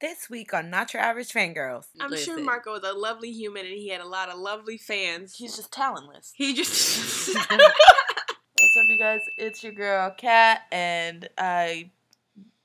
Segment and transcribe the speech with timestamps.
[0.00, 1.84] This week on Not Your Average Fangirls.
[2.00, 5.34] I'm sure Marco was a lovely human and he had a lot of lovely fans.
[5.34, 6.32] He's just talentless.
[6.34, 9.20] He just What's up, you guys?
[9.36, 11.90] It's your girl, Kat, and I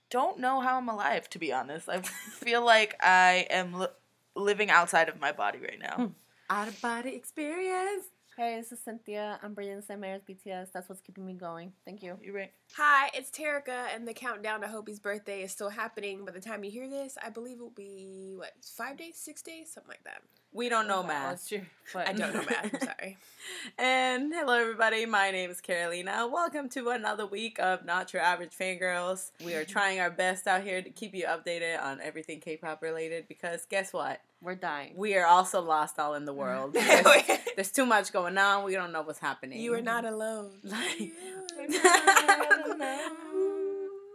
[0.10, 1.90] don't know how I'm alive, to be honest.
[1.90, 3.88] I feel like I am li-
[4.36, 5.96] living outside of my body right now.
[5.96, 6.06] Hmm.
[6.50, 8.06] Out of body experience.
[8.38, 9.40] Hey, this is Cynthia.
[9.42, 9.98] I'm brilliant St.
[9.98, 10.74] Mary's BTS.
[10.74, 11.72] That's what's keeping me going.
[11.86, 12.20] Thank you.
[12.22, 12.52] You're right?
[12.76, 16.26] Hi, it's Terica, and the countdown to Hobi's birthday is still happening.
[16.26, 19.42] By the time you hear this, I believe it will be what five days, six
[19.42, 20.22] days, something like that.
[20.56, 21.32] We don't know math.
[21.32, 21.62] That's true.
[21.94, 22.74] But I don't know math.
[22.74, 23.18] I'm sorry.
[23.78, 25.06] And hello, everybody.
[25.06, 26.30] My name is Carolina.
[26.32, 29.32] Welcome to another week of Not Your Average Fangirls.
[29.44, 32.82] We are trying our best out here to keep you updated on everything K pop
[32.82, 34.22] related because guess what?
[34.42, 34.94] We're dying.
[34.96, 36.72] We are also lost all in the world.
[36.74, 37.06] There's,
[37.56, 38.64] there's too much going on.
[38.64, 39.60] We don't know what's happening.
[39.60, 40.52] you are not alone.
[40.64, 41.12] Like-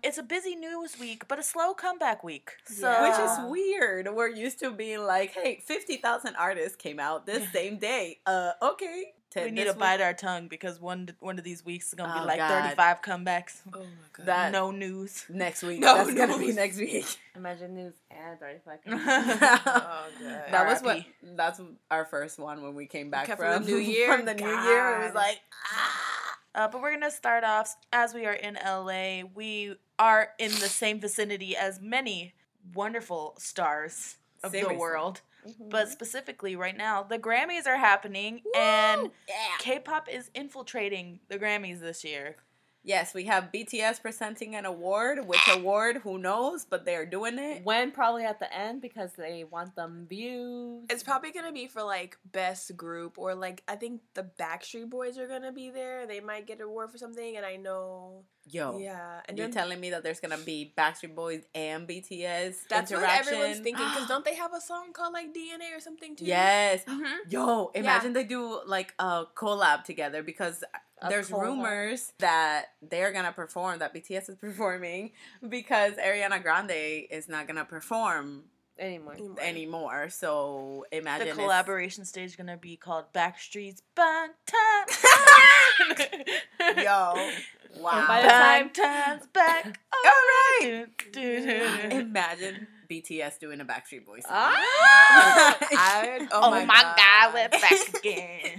[0.03, 2.53] It's a busy news week, but a slow comeback week.
[2.65, 3.03] So, Yeah.
[3.03, 4.09] Which is weird.
[4.15, 8.19] We're used to being like, hey, 50,000 artists came out this same day.
[8.27, 9.13] Uh, okay.
[9.31, 11.95] T- we need this to bite our tongue because one one of these weeks is
[11.95, 12.63] gonna Oh, be like God.
[12.75, 13.61] 35 comebacks.
[13.73, 14.27] Oh my god.
[14.27, 15.25] That- no news.
[15.29, 15.79] Next week.
[15.83, 17.07] No, That's going to be next week.
[17.37, 18.79] Imagine news and 35.
[18.87, 20.43] that Oh god.
[20.51, 21.61] That was what, that's
[21.93, 24.17] our first one when we came back Kept from, from the new year?
[24.17, 24.97] From the new year.
[25.01, 25.39] It was like,
[25.75, 26.07] ah.
[26.53, 29.23] Uh, but we're gonna start off as we are in LA.
[29.37, 32.33] We are in the same vicinity as many
[32.75, 34.75] wonderful stars of Seriously.
[34.75, 35.21] the world.
[35.47, 35.71] Mhm.
[35.71, 39.57] But specifically, right now, the Grammys are happening, and Yeah.
[39.59, 42.37] K-pop is infiltrating the Grammys this year.
[42.83, 45.27] Yes, we have BTS presenting an award.
[45.27, 45.99] Which award?
[45.99, 46.65] Who knows?
[46.65, 47.63] But they're doing it.
[47.65, 50.87] when probably at the end because they want them views.
[50.89, 55.19] It's probably gonna be for like best group or like I think the Backstreet Boys
[55.19, 56.07] are gonna be there.
[56.07, 58.25] They might get an award for something, and I know.
[58.49, 58.79] Yo.
[58.79, 62.91] Yeah, and You're then telling me that there's gonna be Backstreet Boys and BTS that's
[62.91, 63.85] what everyone's thinking.
[63.85, 66.25] Because don't they have a song called like DNA or something too?
[66.25, 66.83] Yes.
[66.85, 67.29] Mm-hmm.
[67.29, 70.79] Yo, imagine they do like a collab together because A
[71.09, 71.43] there's collab.
[71.43, 75.13] rumors that they're gonna perform, that BTS is performing
[75.49, 78.43] because Ariana Grande is not gonna perform
[78.79, 79.17] anymore.
[79.41, 80.09] anymore.
[80.11, 86.07] So imagine the collaboration stage gonna be called Backstreet's Bang Time.
[86.77, 87.31] Yo,
[87.79, 88.05] wow.
[88.07, 89.81] By the time- Time's back.
[89.93, 90.85] All right.
[91.13, 91.97] Do, do, do, do.
[91.97, 94.25] Imagine BTS doing a Backstreet Boys.
[94.25, 94.33] song.
[94.35, 95.57] Ah!
[95.61, 98.59] I, oh, Oh, my, my god, god, we're back again.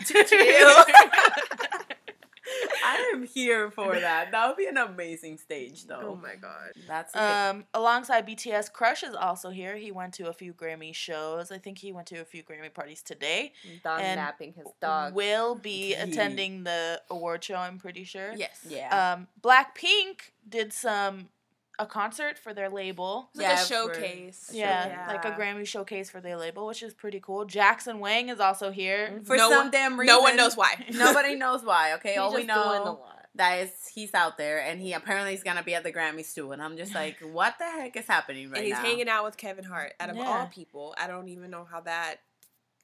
[2.83, 4.31] I am here for that.
[4.31, 6.01] That would be an amazing stage, though.
[6.03, 6.71] Oh my god.
[6.87, 9.77] That's the Um, alongside BTS, Crush is also here.
[9.77, 11.51] He went to a few Grammy shows.
[11.51, 13.53] I think he went to a few Grammy parties today.
[13.83, 15.13] Don And napping his dog.
[15.13, 15.93] Will be Yee.
[15.95, 17.55] attending the award show.
[17.55, 18.33] I'm pretty sure.
[18.35, 18.65] Yes.
[18.67, 19.13] yeah.
[19.13, 21.29] Um, Blackpink did some
[21.79, 23.29] a concert for their label.
[23.31, 23.65] It's like Yeah, a for-
[23.95, 24.49] showcase.
[24.53, 27.45] Yeah, like a Grammy showcase for their label, which is pretty cool.
[27.45, 29.09] Jackson Wang is also here.
[29.13, 29.25] Mhm.
[29.25, 30.85] for no some one- damn reason, No one knows why.
[30.91, 31.93] Nobody knows why.
[31.93, 33.25] Okay, He's all we just doing a know lot.
[33.35, 36.51] that is he's out there, and he apparently is gonna be at the Grammys too.
[36.51, 38.81] And I'm just like, what the heck is happening right and he's now?
[38.83, 39.93] hanging out with Kevin Hart.
[39.99, 40.23] Out of Yeah.
[40.27, 42.17] all people, I don't even know how that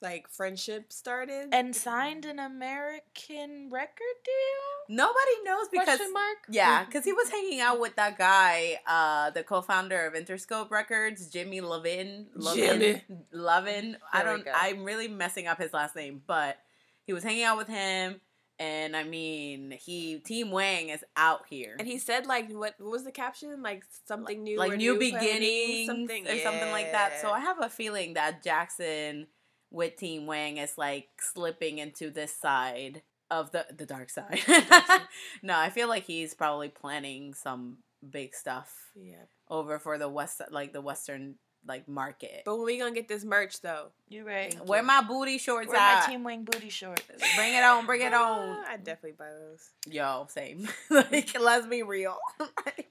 [0.01, 1.49] like friendship started.
[1.51, 4.95] And signed an American record deal.
[4.97, 6.37] Nobody knows because Question mark?
[6.49, 11.27] yeah, because he was hanging out with that guy, uh, the co-founder of Interscope Records,
[11.27, 12.27] Jimmy Levin.
[12.35, 13.01] Levin, Jimmy.
[13.31, 13.97] Levin.
[14.11, 14.47] I There don't.
[14.53, 16.57] I'm really messing up his last name, but
[17.03, 18.19] he was hanging out with him,
[18.59, 21.75] and I mean, he Team Wang is out here.
[21.79, 23.61] And he said like what, what was the caption?
[23.61, 27.19] Like something new, like or new planning, beginnings something or something like that.
[27.21, 29.27] So I have a feeling that Jackson
[29.71, 34.39] with Team Wang is like slipping into this side of the the dark side.
[35.41, 39.25] no, I feel like he's probably planning some big stuff yeah.
[39.49, 41.35] over for the west like the western
[41.67, 42.43] like market.
[42.45, 43.87] But when we gonna get this merch though?
[44.07, 44.53] You're right.
[44.53, 44.87] Thank Where you.
[44.87, 46.05] my booty shorts Where my?
[46.05, 47.03] Team Wang booty shorts?
[47.35, 48.57] Bring it on, bring it on.
[48.59, 49.69] Ah, I'd definitely buy those.
[49.89, 50.67] Yo, same.
[50.89, 52.17] like let's be real.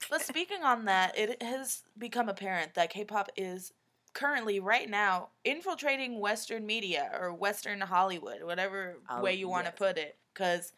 [0.08, 3.72] But speaking on that, it has become apparent that K-pop is
[4.16, 9.72] currently, right now, infiltrating Western media or Western Hollywood, whatever Oh, way you want to
[9.72, 9.78] yes.
[9.78, 10.16] put it.
[10.32, 10.72] Because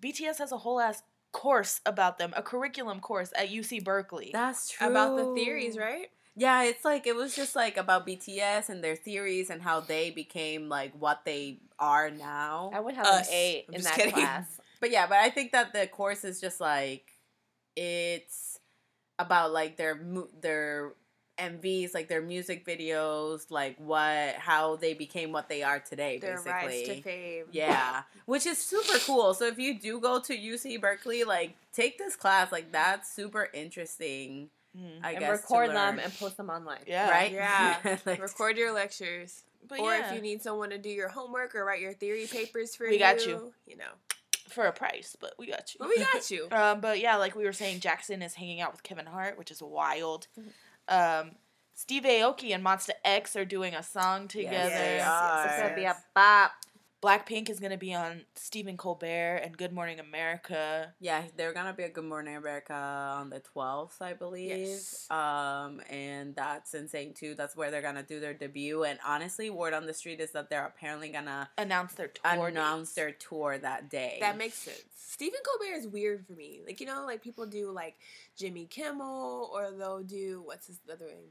[0.00, 1.02] BTS has a whole ass
[1.32, 4.30] course about them, a curriculum course at UC Berkeley.
[4.32, 4.88] That's true.
[4.88, 6.06] About the theories, right?
[6.38, 10.10] Yeah, it's like it was just like about BTS and their theories and how they
[10.10, 12.70] became like what they are now.
[12.74, 13.28] I would have Us.
[13.28, 14.12] an A I'm in that kidding.
[14.12, 14.60] class.
[14.80, 17.10] But yeah, but I think that the course is just like
[17.74, 18.58] it's
[19.18, 20.92] about like their mu- their
[21.38, 26.32] MVs, like their music videos, like what how they became what they are today, Their
[26.36, 26.52] basically.
[26.52, 27.44] rise to fame.
[27.52, 29.34] Yeah, which is super cool.
[29.34, 33.48] So if you do go to UC Berkeley, like take this class, like that's super
[33.52, 34.48] interesting.
[34.76, 35.00] Mm.
[35.02, 35.98] I and guess to record them learn.
[36.04, 36.80] and post them online.
[36.86, 37.10] Yeah.
[37.10, 37.32] right?
[37.32, 37.96] Yeah.
[38.06, 39.42] Like, Record your lectures.
[39.68, 42.26] But or yeah, if you need someone to do your homework or write your theory
[42.30, 42.98] papers for We you.
[42.98, 43.52] got you.
[43.66, 43.90] You know.
[44.50, 45.78] for a price, but we got you.
[45.80, 46.48] But we got you.
[46.52, 49.50] Um, but yeah, like we were saying, Jackson is hanging out with Kevin Hart, which
[49.50, 50.28] is wild.
[50.88, 51.32] Um,
[51.74, 54.52] Steve Aoki and Monsta X are doing a song together.
[54.52, 55.62] Yes, they It's are.
[55.62, 56.52] gonna be a bop.
[57.06, 60.92] Blackpink is gonna be on Stephen Colbert and Good Morning America.
[60.98, 64.50] Yeah, they're gonna be a Good Morning America on the twelfth, I believe.
[64.50, 65.08] Yes.
[65.08, 67.36] Um, and that's insane too.
[67.36, 68.82] That's where they're gonna do their debut.
[68.82, 72.48] And honestly, word on the street is that they're apparently gonna Announce their tour.
[72.48, 74.16] announce their tour that day.
[74.18, 74.82] That makes sense.
[74.96, 76.62] Stephen Colbert is weird for me.
[76.66, 77.94] Like you know, like people do like
[78.36, 81.28] Jimmy Kimmel, or they'll do what's his other name,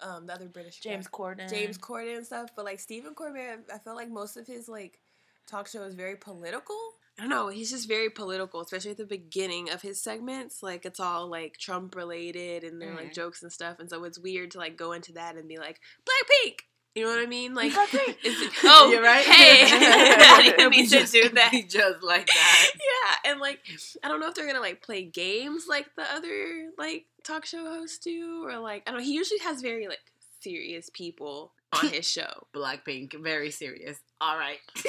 [0.00, 0.90] um, the other British guy.
[0.90, 1.48] James Corden.
[1.48, 2.50] James Corden and stuff.
[2.54, 5.00] But like Stephen Colbert, I feel like most of his like
[5.46, 6.76] talk show is very political.
[7.18, 7.48] I don't know.
[7.48, 10.62] He's just very political, especially at the beginning of his segments.
[10.62, 13.14] Like it's all like Trump related and they're like Mhm.
[13.14, 13.78] jokes and stuff.
[13.78, 16.60] And so it's weird to like go into that and be like Blackpink.
[16.96, 17.54] You know what I mean?
[17.54, 17.72] Like,
[18.64, 19.24] oh, You're right.
[19.24, 21.52] Hey, I didn't mean to do that.
[21.68, 22.70] just like that.
[22.74, 23.60] Yeah, and like
[24.02, 27.64] I don't know if they're gonna like play games like the other like talk show
[27.64, 29.04] hosts do, or like I don't know.
[29.06, 30.00] He usually has very like
[30.40, 31.52] serious people
[31.82, 32.46] on his show.
[32.54, 33.98] Blackpink, very serious.
[34.20, 34.58] All right.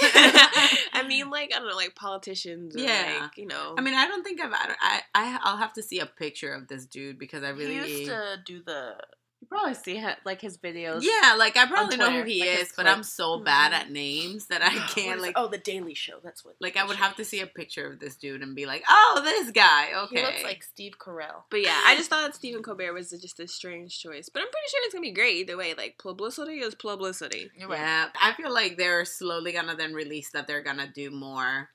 [0.94, 2.76] I mean, like I don't know, like politicians.
[2.76, 3.20] Or, Yeah.
[3.22, 3.76] like, you know.
[3.78, 4.54] I mean, I don't think I've.
[4.54, 7.60] I, I, I, I'll have to see a picture of this dude because I He
[7.60, 7.76] really.
[8.00, 8.96] used to do the.
[9.42, 11.02] You probably see him, like his videos.
[11.04, 13.76] Yeah, like I probably know who he like is, but I'm so bad Mhm.
[13.76, 15.34] at names that I can't like.
[15.36, 16.20] oh, the Daily Show.
[16.24, 16.56] That's what.
[16.60, 19.22] Like I would have to see a picture of this dude and be like, "Oh,
[19.24, 20.20] this guy." Okay.
[20.22, 21.44] He looks like Steve Carell.
[21.52, 24.30] but yeah, I just thought Stephen Colbert was just a strange choice.
[24.30, 25.76] But I'm pretty sure it's gonna be great either way.
[25.76, 27.52] Like publicity is publicity.
[27.56, 27.78] You're right.
[27.80, 31.70] Yeah, I feel like they're slowly gonna then release that they're gonna do more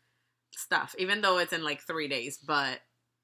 [0.56, 2.36] stuff, even though it's in like three days.
[2.38, 2.80] But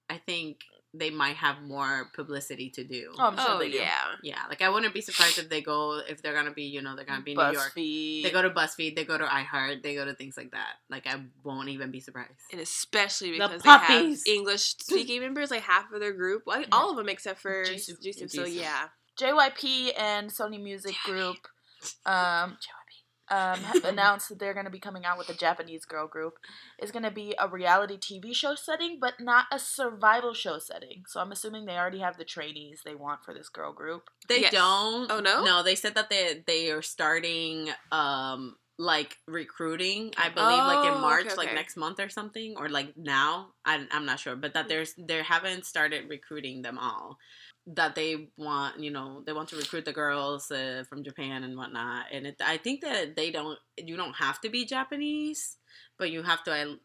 [0.08, 0.60] I think
[0.98, 3.12] they might have more publicity to do.
[3.18, 3.78] Oh, I'm sure oh they do.
[3.78, 3.90] yeah.
[4.22, 6.96] Yeah, like I wouldn't be surprised if they go if they're gonna be, you know,
[6.96, 7.72] they're gonna be in New York.
[7.76, 8.22] BuzzFeed.
[8.22, 10.74] They go to BuzzFeed, they go to iHeart, they go to things like that.
[10.90, 12.32] Like I won't even be surprised.
[12.52, 14.18] And especially The because they have.
[14.26, 17.40] English speaking members, like half of their group, well, I think all of them except
[17.40, 18.00] for Jisoo.
[18.04, 18.30] Jisoo.
[18.30, 18.88] So yeah,
[19.20, 21.36] JYP and Sony Music Group
[22.04, 22.56] um,
[23.30, 26.34] um, have announced that they're going to be coming out with a Japanese girl group.
[26.78, 31.04] It's going to be a reality TV show setting, but not a survival show setting.
[31.06, 34.04] So I'm assuming they already have the trainees they want for this girl group.
[34.28, 34.52] They Yes.
[34.52, 35.10] don't.
[35.10, 35.44] Oh, no?
[35.44, 40.12] No, they said that they they are starting um like recruiting.
[40.18, 43.54] I believe like Oh, in March, okay, like next month or something, or like now.
[43.64, 47.18] I, I'm not sure, but that there's they haven't started recruiting them all.
[47.68, 51.56] That they want, you know, they want to recruit the girls uh, from Japan and
[51.56, 52.06] whatnot.
[52.12, 53.58] And it, I think that they don't.
[53.76, 55.56] You don't have to be Japanese,
[55.98, 56.78] but you have to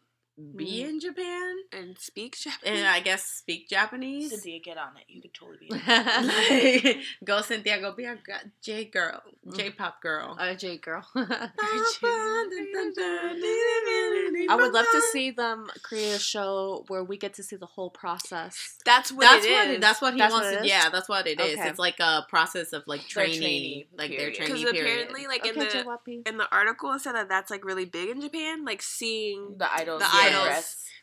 [0.56, 0.88] be Mm.
[0.88, 2.78] in Japan and speak Japanese.
[2.80, 4.30] and I guess speak Japanese.
[4.30, 5.04] Cynthia, get on it.
[5.08, 5.74] You could totally be.
[5.74, 9.56] like, go Cynthia, go be a g- J girl, Mm.
[9.56, 10.36] J pop girl.
[10.38, 11.04] A J girl.
[11.14, 11.48] I
[14.48, 17.66] I would love to see them create a show where we get to see the
[17.66, 18.76] whole process.
[18.84, 19.80] That's what That's it what is.
[19.80, 20.68] that's what he That's wants what to.
[20.68, 21.58] Yeah, that's what it is.
[21.58, 21.68] Okay.
[21.68, 24.34] It's like a process of like Their training, trainee like their period.
[24.36, 26.28] training because apparently, like in okay, the JYP.
[26.28, 28.64] in the article, it said that that's like really big in Japan.
[28.64, 30.00] Like seeing, The idols.
[30.00, 30.21] The yeah.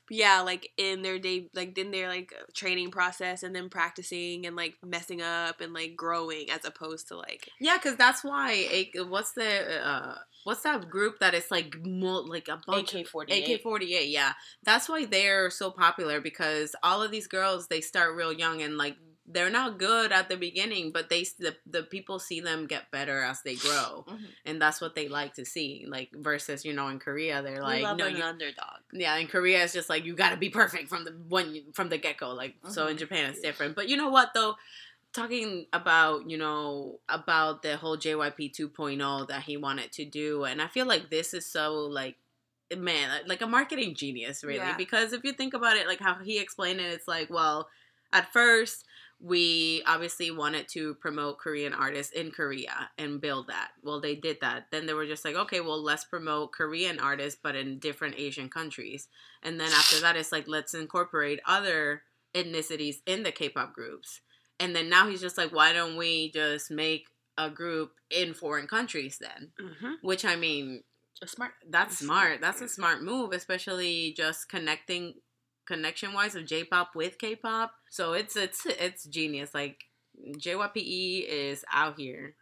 [0.09, 4.55] Yeah, like in their day, like in their like training process, and then practicing and
[4.55, 8.51] like messing up and like growing, as opposed to like Yeah, because that's why.
[8.51, 13.01] A, what's the uh, what's that group that is like mul- like a bunch of
[13.01, 13.55] AK-48.
[13.55, 14.33] AK forty eight, yeah.
[14.63, 18.77] That's why they're so popular because all of these girls they start real young and
[18.77, 18.97] like
[19.31, 23.21] they're not good at the beginning, but they the, the people see them get better
[23.21, 24.25] as they grow, Mhm.
[24.45, 25.85] and that's what they like to see.
[25.87, 28.79] Like versus you know in Korea they're like love no you, underdog.
[28.91, 31.61] yeah in Korea it's just like you got to be perfect from the when you,
[31.73, 32.31] from the get go.
[32.33, 32.99] Like so in Mhm.
[32.99, 33.75] Japan it's different.
[33.75, 34.55] But you know what though,
[35.13, 40.61] talking about you know about the whole JYP 2.0 that he wanted to do, and
[40.61, 42.17] I feel like this is so like
[42.77, 44.77] man like a marketing genius really Yeah.
[44.77, 47.67] because if you think about it like how he explained it it's like well
[48.13, 48.85] at first
[49.21, 53.71] we obviously wanted to promote Korean artists in Korea and build that.
[53.83, 54.67] Well, they did that.
[54.71, 58.49] Then they were just like, okay, well, let's promote Korean artists, but in different Asian
[58.49, 59.09] countries.
[59.43, 64.21] And then after that, it's like, let's incorporate other ethnicities in the K pop groups.
[64.59, 67.07] And then now he's just like, why don't we just make
[67.37, 69.51] a group in foreign countries then?
[69.61, 69.93] mm-hmm.
[70.01, 70.83] Which I mean,
[71.25, 71.51] smart.
[71.69, 72.39] that's smart.
[72.39, 75.15] That's a smart move, especially just connecting
[75.69, 77.71] connection wise of J-pop with K-pop.
[77.91, 79.53] So it's it's it's genius.
[79.53, 79.85] Like
[80.37, 82.35] JYPE is out here.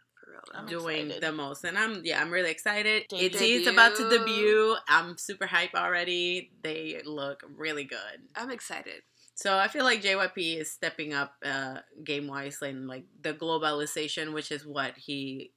[0.54, 1.22] I'm doing excited.
[1.22, 3.04] the most, and I'm yeah I'm really excited.
[3.12, 4.18] It's about to Debut.
[4.18, 4.76] debut.
[4.88, 6.52] I'm super hype already.
[6.62, 8.18] They look really good.
[8.34, 9.02] I'm excited.
[9.34, 14.32] So I feel like JYP is stepping up uh, game wise and like the globalization,
[14.32, 15.52] which is what he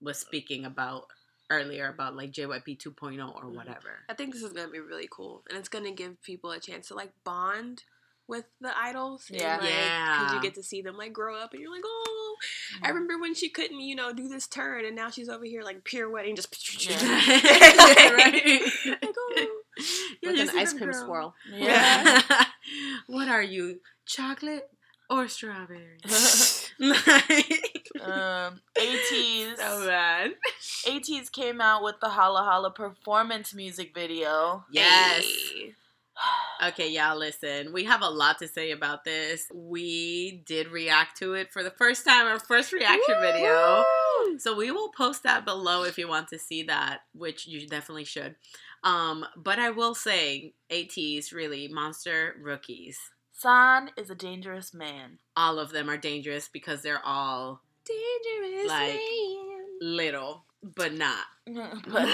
[0.00, 1.06] was speaking about
[1.50, 3.54] earlier about like JYP 2.0 or Mhm.
[3.54, 4.04] whatever.
[4.08, 6.88] I think this is gonna be really cool, and it's gonna give people a chance
[6.88, 7.84] to like bond
[8.26, 9.28] with the idols.
[9.30, 9.58] and, Yeah.
[9.58, 10.34] like, Yeah.
[10.36, 12.86] you get to see them like grow up, and you're like, oh, I Mm-hmm.
[12.88, 15.84] remember when she couldn't, you know, do this turn, and now she's over here like
[15.84, 16.48] pirouetting, just
[16.88, 18.62] right?
[19.02, 19.60] like, oh.
[20.22, 21.34] Yeah, With an ice cream swirl.
[21.50, 22.22] Yeah.
[23.06, 24.70] what are you, chocolate
[25.10, 25.98] or strawberry?
[28.02, 29.56] um, ATEEZ.
[29.56, 30.32] so bad.
[30.86, 34.64] ATEEZ came out with the Hala Hala performance music video.
[34.70, 35.24] Yes.
[35.24, 35.74] Hey.
[36.64, 37.72] Okay, y'all listen.
[37.72, 39.48] We have a lot to say about this.
[39.52, 43.84] We did react to it for the first time, our first reaction video.
[44.38, 48.04] So we will post that below if you want to see that, which you definitely
[48.04, 48.36] should.
[48.84, 52.98] Um, but I will say, ATEEZ really monster rookies.
[53.44, 55.18] San is a dangerous man.
[55.36, 59.66] All of them are dangerous because they're all Dangerous Like- man.
[59.82, 61.26] little, but not.
[61.46, 62.08] but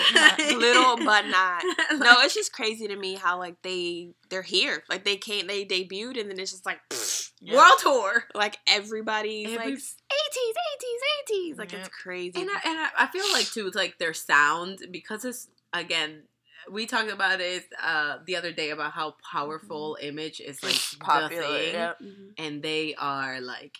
[0.56, 1.62] little but not.
[1.98, 4.82] No, it's just crazy to me how like they they're here.
[4.90, 7.54] Like they came, they debuted, and then it's just like pfft, Yeah.
[7.58, 8.24] World tour.
[8.34, 11.58] like everybody's Every- like eighties, eighties, eighties.
[11.58, 11.80] Like Yep.
[11.80, 12.40] it's crazy.
[12.40, 16.22] And I, and I, I feel like too, it's like their sound because it's again.
[16.70, 21.28] We talked about it uh, the other day about how powerful image is like popular.
[21.28, 21.92] the thing, yeah.
[22.00, 22.34] Mhm.
[22.38, 23.78] and they are like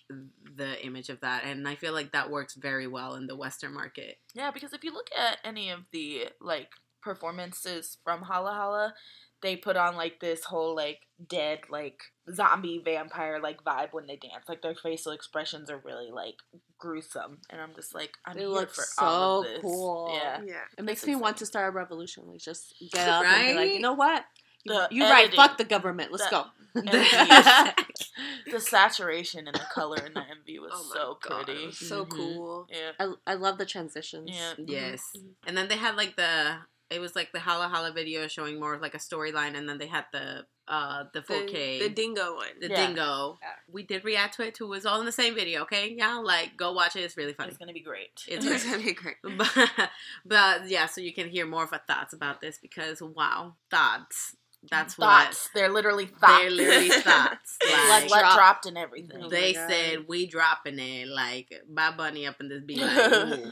[0.56, 1.44] the image of that.
[1.44, 4.18] And I feel like that works very well in the Western market.
[4.35, 6.70] Yeah, because if you look at any of the like
[7.02, 8.94] performances from Hala Hala,
[9.42, 12.00] they put on like this whole like dead like
[12.32, 14.44] zombie vampire like vibe when they dance.
[14.49, 16.37] Like their facial expressions are really like
[16.78, 19.61] gruesome, and I'm just like I'm They here look for all of so this.
[19.62, 20.11] cool.
[20.14, 20.40] Yeah.
[20.44, 20.54] Yeah.
[20.78, 22.25] It makes That's me want to start a revolution.
[22.26, 24.25] Like just get up and be like, you know what?
[24.64, 25.20] You, The you right.
[25.25, 25.37] editing.
[25.37, 26.12] Fuck the government.
[26.12, 26.44] Let's The- go.
[28.50, 31.66] the saturation and the color in the MV was Oh so God, pretty.
[31.66, 32.11] was so Mhm.
[32.11, 32.66] cool.
[32.70, 32.92] Yeah.
[32.99, 34.30] I, I love the transitions.
[34.32, 34.52] Yeah.
[34.59, 35.02] Yes.
[35.16, 35.30] Mhm.
[35.47, 36.56] And then they had like the
[36.90, 39.78] it was like the Hala Hala video showing more of like a storyline, and then
[39.78, 42.47] they had the uh the 4K The, the dingo one.
[42.61, 42.87] the Yeah.
[42.87, 43.38] dingo.
[43.42, 43.49] Yeah.
[43.73, 44.66] We did react to it too.
[44.66, 45.88] It was all in the same video, okay?
[45.99, 47.00] Y'all like go watch it.
[47.00, 47.49] It's really funny.
[47.49, 48.11] It's gonna be great.
[48.28, 49.16] It's It's gonna be great.
[49.37, 49.90] but,
[50.25, 54.37] but yeah, so you can hear more of our thoughts about this because wow, thoughts.
[54.70, 55.49] That's thoughts.
[55.54, 56.38] They're literally what thoughts.
[56.42, 57.56] they're literally thoughts.
[57.64, 58.35] like Like, let Drop.
[58.37, 59.23] dropped and everything.
[59.25, 59.70] Oh they my God.
[59.70, 63.50] said we dropping it like Bad Bunny up in this be like ooh.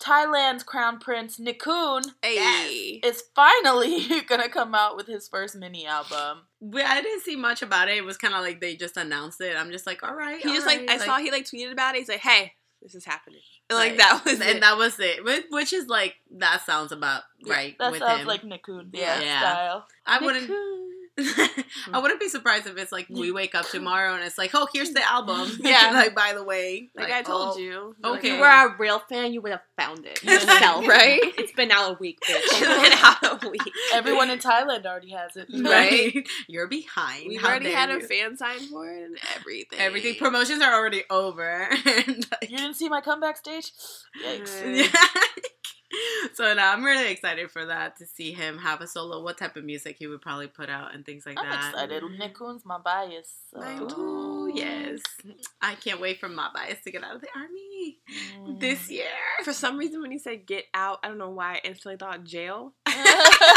[0.00, 6.42] Thailand's crown prince Nichkhun is finally gonna come out with his first mini album.
[6.74, 7.98] I didn't see much about it.
[7.98, 9.56] It was kind of like they just announced it.
[9.56, 10.40] I'm just like, all right.
[10.40, 11.98] He just all like right, I saw he like tweeted about it.
[11.98, 12.52] He's like, "Hey,
[12.82, 13.40] this is happening."
[13.70, 14.60] Like that was and it.
[14.62, 15.24] that was it.
[15.50, 18.26] Which- is like that sounds about Yeah, right That with sounds him.
[18.26, 19.20] like Nichkhun Yeah.
[19.20, 19.40] Yeah.
[19.40, 19.86] style.
[20.06, 20.50] I wouldn't.
[21.92, 24.66] I wouldn't be surprised if it's like we wake up tomorrow and it's like, oh,
[24.72, 25.50] here's the album.
[25.60, 25.90] Yeah.
[25.92, 27.96] like by the way, like, I told oh, you.
[28.04, 28.18] okay.
[28.28, 31.20] If you were a real fan, you would have found it yourself, Right?
[31.38, 32.82] It's been out a week, It's bitch.
[32.82, 32.92] been
[33.32, 33.62] out a week.
[33.94, 35.48] Everyone in Thailand already has it.
[35.52, 36.26] right?
[36.48, 37.26] You're behind.
[37.28, 39.78] We've How already dare had a fan sign for it and everything.
[39.78, 41.68] Everything promotions are already over.
[41.86, 43.72] and, like, You didn't see my comeback stage?
[44.24, 44.76] Yikes.
[44.76, 45.00] Yeah.
[46.34, 49.22] so now I'm really excited for that to see him have a solo.
[49.22, 51.70] What type of music he would probably put out and things like I'm that.
[51.72, 52.02] excited.
[52.18, 53.32] Nichkhun's my bias.
[53.52, 53.60] So.
[53.60, 54.00] Mine too.
[54.00, 55.00] Ooh, yes.
[55.60, 57.98] I can't wait for my bias to get out of the army
[58.38, 58.60] Mm.
[58.60, 59.06] this year.
[59.44, 62.24] For some reason, when he said "get out," I don't know why I instantly thought
[62.24, 62.74] jail.
[62.86, 62.96] like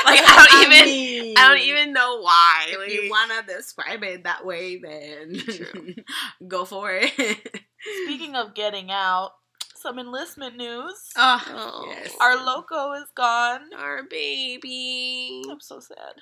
[0.06, 0.86] Like I don't even.
[0.86, 2.66] mean, I don't even know why.
[2.70, 5.42] If Like, you wanna describe it that way, then
[6.48, 7.12] go for it.
[8.06, 9.32] Speaking of getting out,
[9.84, 11.10] some enlistment news.
[11.18, 11.86] oh, Oh.
[11.90, 12.16] yes.
[12.20, 13.74] Our loco is gone.
[13.78, 15.44] our baby.
[15.52, 16.16] I'm so sad.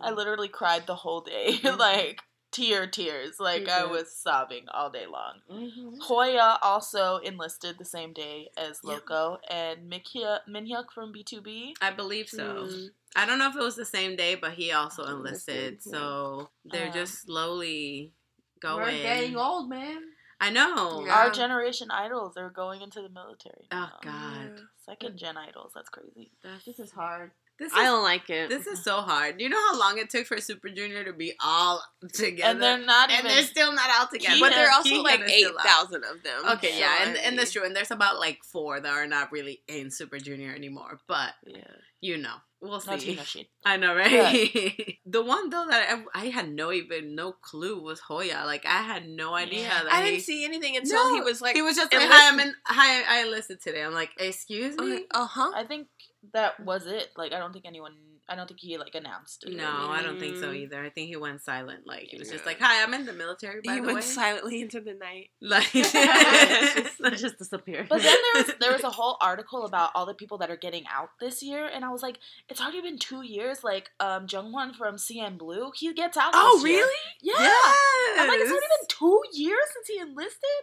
[0.00, 3.36] I literally cried the whole day, like tear tears.
[3.38, 3.90] Like I Mhm.
[3.90, 5.40] was sobbing all day long.
[5.50, 6.02] Mhm.
[6.02, 8.94] Hoya also enlisted the same day as Yeah.
[8.94, 11.74] Loco, and Minhyuk Minhyuk from BTOB.
[11.80, 12.66] I believe so.
[12.66, 12.88] Mm.
[13.14, 15.82] I don't know if it was the same day, but he also Enlisted, enlisted.
[15.82, 18.12] So they're Um, just slowly
[18.60, 18.82] going.
[18.82, 20.02] We're getting old, man.
[20.42, 21.04] I know.
[21.06, 21.14] Yeah.
[21.14, 23.66] Our generation idols are going into the military.
[23.70, 23.98] Oh now.
[24.02, 25.72] God, Second gen idols.
[25.74, 26.32] That's crazy.
[26.42, 27.30] That's- This is hard.
[27.58, 28.48] This is I don't like it.
[28.48, 29.38] this is so hard.
[29.38, 31.80] Do you know how long it took for Super Junior to be all
[32.12, 32.50] together?
[32.50, 33.30] And they're not And even.
[33.30, 34.36] they're still not all together.
[34.40, 35.64] But there are also like is eight still out.
[35.66, 36.42] thousand of them.
[36.56, 37.64] Okay, so, yeah, and, I and that's true.
[37.64, 40.98] And there's about like four that are not really in Super Junior anymore.
[41.06, 41.60] But Yeah.
[42.00, 43.16] you know, we'll no see.
[43.16, 43.46] Sheen.
[43.64, 44.98] I know, right?
[45.06, 48.44] the one though that I, I had no even no clue was Hoya.
[48.46, 49.82] Like I had no idea Yeah.
[49.84, 52.28] that I he, didn't see anything until he was like, he was just like, "Hi,
[52.32, 52.54] I'm in.
[52.66, 55.50] Hi, I enlisted today." I'm like, "Excuse me." uh huh.
[55.54, 55.88] I think
[56.32, 57.08] that was it.
[57.16, 57.92] Like I don't think anyone
[58.28, 59.54] I don't think he like announced it.
[59.56, 60.56] No, I don't think so Mm.
[60.56, 60.82] either.
[60.82, 61.86] I think he went silent.
[61.86, 64.02] Like he was just like, "Hi, I'm in the military." By he the went way,
[64.02, 65.30] silently into the night.
[65.40, 67.88] like It just disappeared.
[67.88, 70.56] But then there was there was a whole article about all the people that are
[70.56, 73.64] getting out this year, and I was like, it's already been two years.
[73.64, 76.30] Like um, Jungwon from CN Blue, he gets out.
[76.34, 76.78] Oh, this year.
[76.78, 77.00] really?
[77.22, 78.22] Yeah.
[78.22, 78.78] I'm like, it's already Yes.
[78.80, 80.62] been two years since he enlisted.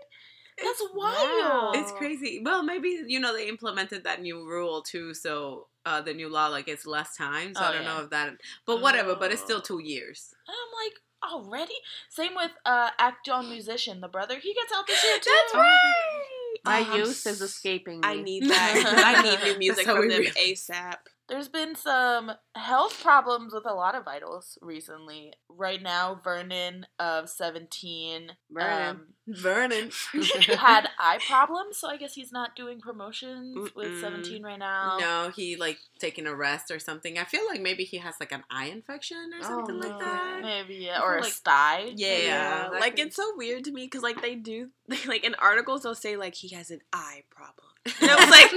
[0.63, 1.75] That's wild.
[1.75, 2.41] It's crazy.
[2.43, 6.47] Well, maybe you know they implemented that new rule too, so uh, the new law
[6.47, 7.53] like it's less time.
[7.55, 7.95] So Oh, I don't yeah.
[7.97, 8.33] know if that,
[8.65, 9.15] but whatever.
[9.15, 9.61] But it's still Oh.
[9.61, 10.33] two years.
[10.47, 10.95] And I'm like,
[11.49, 11.75] already?
[12.09, 14.37] Same with uh Akdong Musician, the brother.
[14.39, 15.31] He gets out this year too.
[15.43, 15.93] That's right.
[16.65, 18.07] My Oh, I'm youth is escaping me.
[18.07, 18.83] I need that.
[19.05, 20.95] I need new music how from we them really- ASAP.
[21.29, 25.33] There's been some health problems with a lot of idols recently.
[25.47, 28.89] Right now, Vernon of Seventeen Vernon.
[28.89, 29.91] um, Vernon
[30.57, 34.01] had eye problems, so I guess he's not doing promotions with Mm-mm.
[34.01, 34.97] Seventeen right now.
[34.99, 37.17] No, he like taking a rest or something.
[37.17, 40.39] I feel like maybe he has like an eye infection or something Oh, like that.
[40.41, 41.91] Maybe yeah, or feel a like- sty.
[41.95, 44.69] Yeah, that like could- it's so weird to me because like they do
[45.07, 47.67] like in articles they'll say like he has an eye problem.
[48.01, 48.51] And I was like,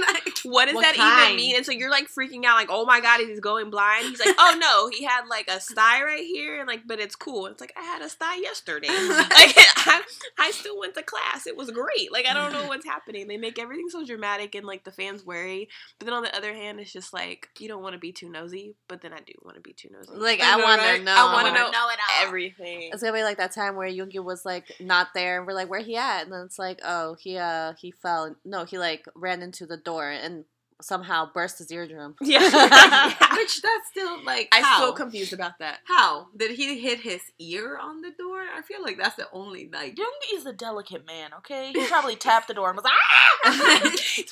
[0.45, 1.33] what does What that kind?
[1.33, 1.55] even mean?
[1.55, 4.07] And so you're like freaking out, like, oh my god, he's going blind.
[4.09, 7.15] He's like, oh no, he had like a sty right here, and like, but it's
[7.15, 7.45] cool.
[7.47, 8.87] It's like I had a sty yesterday.
[8.89, 10.01] like I,
[10.39, 11.47] I still went to class.
[11.47, 12.11] It was great.
[12.11, 13.27] Like I don't know what's happening.
[13.27, 15.69] They make everything so dramatic and like the fans worry.
[15.99, 18.29] But then on the other hand, it's just like you don't want to be too
[18.29, 20.11] nosy, but then I do want to be too nosy.
[20.13, 20.97] Like I want right?
[20.97, 21.15] to know.
[21.15, 21.87] I wanna wanna know know
[22.21, 22.89] everything.
[22.91, 25.69] It's gonna be like that time where Yoongi was like not there, and we're like,
[25.69, 28.35] "Where he at?" And then it's like, "Oh, he uh he fell.
[28.45, 30.45] No, he like ran into the door and
[30.81, 32.39] somehow burst his eardrum." Yeah.
[33.33, 34.77] Which that's still like I'm how?
[34.77, 35.79] still confused about that.
[35.85, 38.41] How did he hit his ear on the door?
[38.55, 39.95] I feel like that's the only like.
[39.95, 41.31] Yoongi is a delicate man.
[41.39, 43.23] Okay, he probably tapped the door and was like, ah!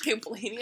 [0.02, 0.60] complaining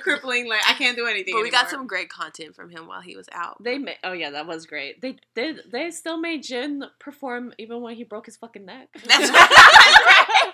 [0.00, 1.34] crippling like I can't do anything.
[1.34, 3.62] But we got some great content from him while he was out.
[3.62, 3.96] They made.
[4.04, 5.00] Oh yeah, that was great.
[5.00, 8.88] They they they still made Jin perform even when he broke his fucking neck.
[9.06, 10.52] That's right.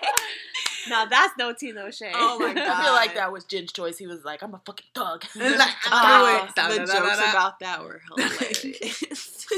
[0.89, 2.13] Now that's no Tino no shame.
[2.15, 3.97] Oh my I feel like that was Jin's choice.
[3.97, 5.25] He was like, I'm a fucking thug.
[5.35, 6.79] Like, Oh, do it.
[6.79, 9.45] the jokes about that were hilarious.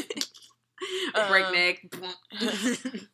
[1.16, 1.90] Um, breakneck.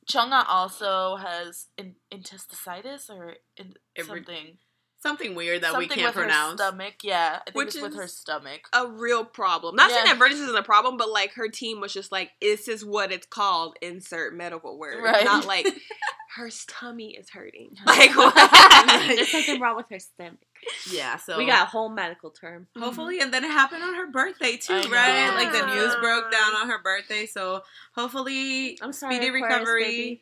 [0.09, 4.57] Chungha also has in, intesticitis or in, Every- something.
[5.01, 6.61] Something weird that we can't with pronounce.
[6.61, 7.39] Her stomach, yeah.
[7.41, 8.61] I think Which it's with her stomach.
[8.73, 9.75] a real problem.
[9.75, 12.69] Not saying that Vertus isn't a problem, but like her team was just like, this
[12.69, 15.03] is what it's called, insert medical word.
[15.03, 15.25] Right.
[15.25, 15.67] Not like
[16.35, 17.75] her tummy is hurting.
[17.85, 18.33] Like what?
[19.07, 20.39] There's something wrong with her stomach.
[20.91, 22.67] Yeah, so we got a whole medical term.
[22.77, 24.89] hopefully, and then it happened on her birthday too, I know.
[24.91, 25.35] right?
[25.35, 27.61] Like the news broke down on her birthday, so
[27.95, 29.83] hopefully, I'm sorry, speedy Aquarius, recovery.
[29.83, 30.21] baby.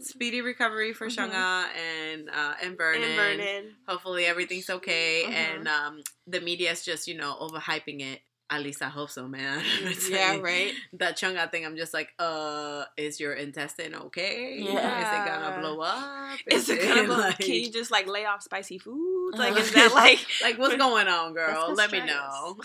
[0.00, 1.16] Speedy recovery for Mhm.
[1.30, 3.02] Chungha and uh, and Vernon.
[3.02, 3.76] and Vernon.
[3.88, 5.32] Hopefully everything's okay, Mhm.
[5.32, 8.20] and um, the media's just you know overhyping it.
[8.48, 9.60] At least I hope so, man.
[9.82, 10.72] It's Yeah, like- right.
[10.94, 14.58] That Chungha thing, I'm just like, uh, is your intestine okay?
[14.60, 14.70] Yeah.
[14.70, 16.38] Is it gonna blow up?
[16.46, 19.36] Is it gonna blow like, can you just like lay off spicy foods?
[19.38, 21.74] Like is that like like what's going on, girl?
[21.74, 22.56] That's Let me know.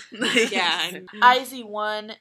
[0.51, 0.91] yeah?
[1.23, 2.11] IZ*ONE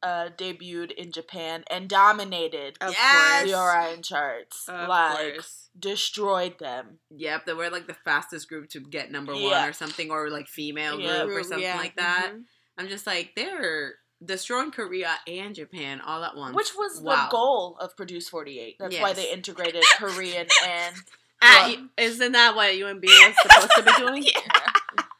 [0.00, 3.46] uh, debuted in Japan and dominated Of Yes!
[3.46, 4.68] the Oricon charts.
[4.68, 5.70] Of like, course.
[5.76, 6.98] destroyed them.
[7.10, 9.62] Yep, they were like the fastest group to get number Yeah.
[9.62, 11.24] one or something, or like female Yeah.
[11.24, 11.76] group or something Yeah.
[11.78, 12.30] like that.
[12.32, 12.42] Mhm.
[12.78, 16.54] I'm just like they're destroying Korea and Japan all at once.
[16.56, 17.26] Which was Wow.
[17.26, 18.76] the goal of Produce 48.
[18.78, 20.96] That's why they integrated Korean and.
[21.40, 24.24] Well- isn't that what UNB was supposed to be doing?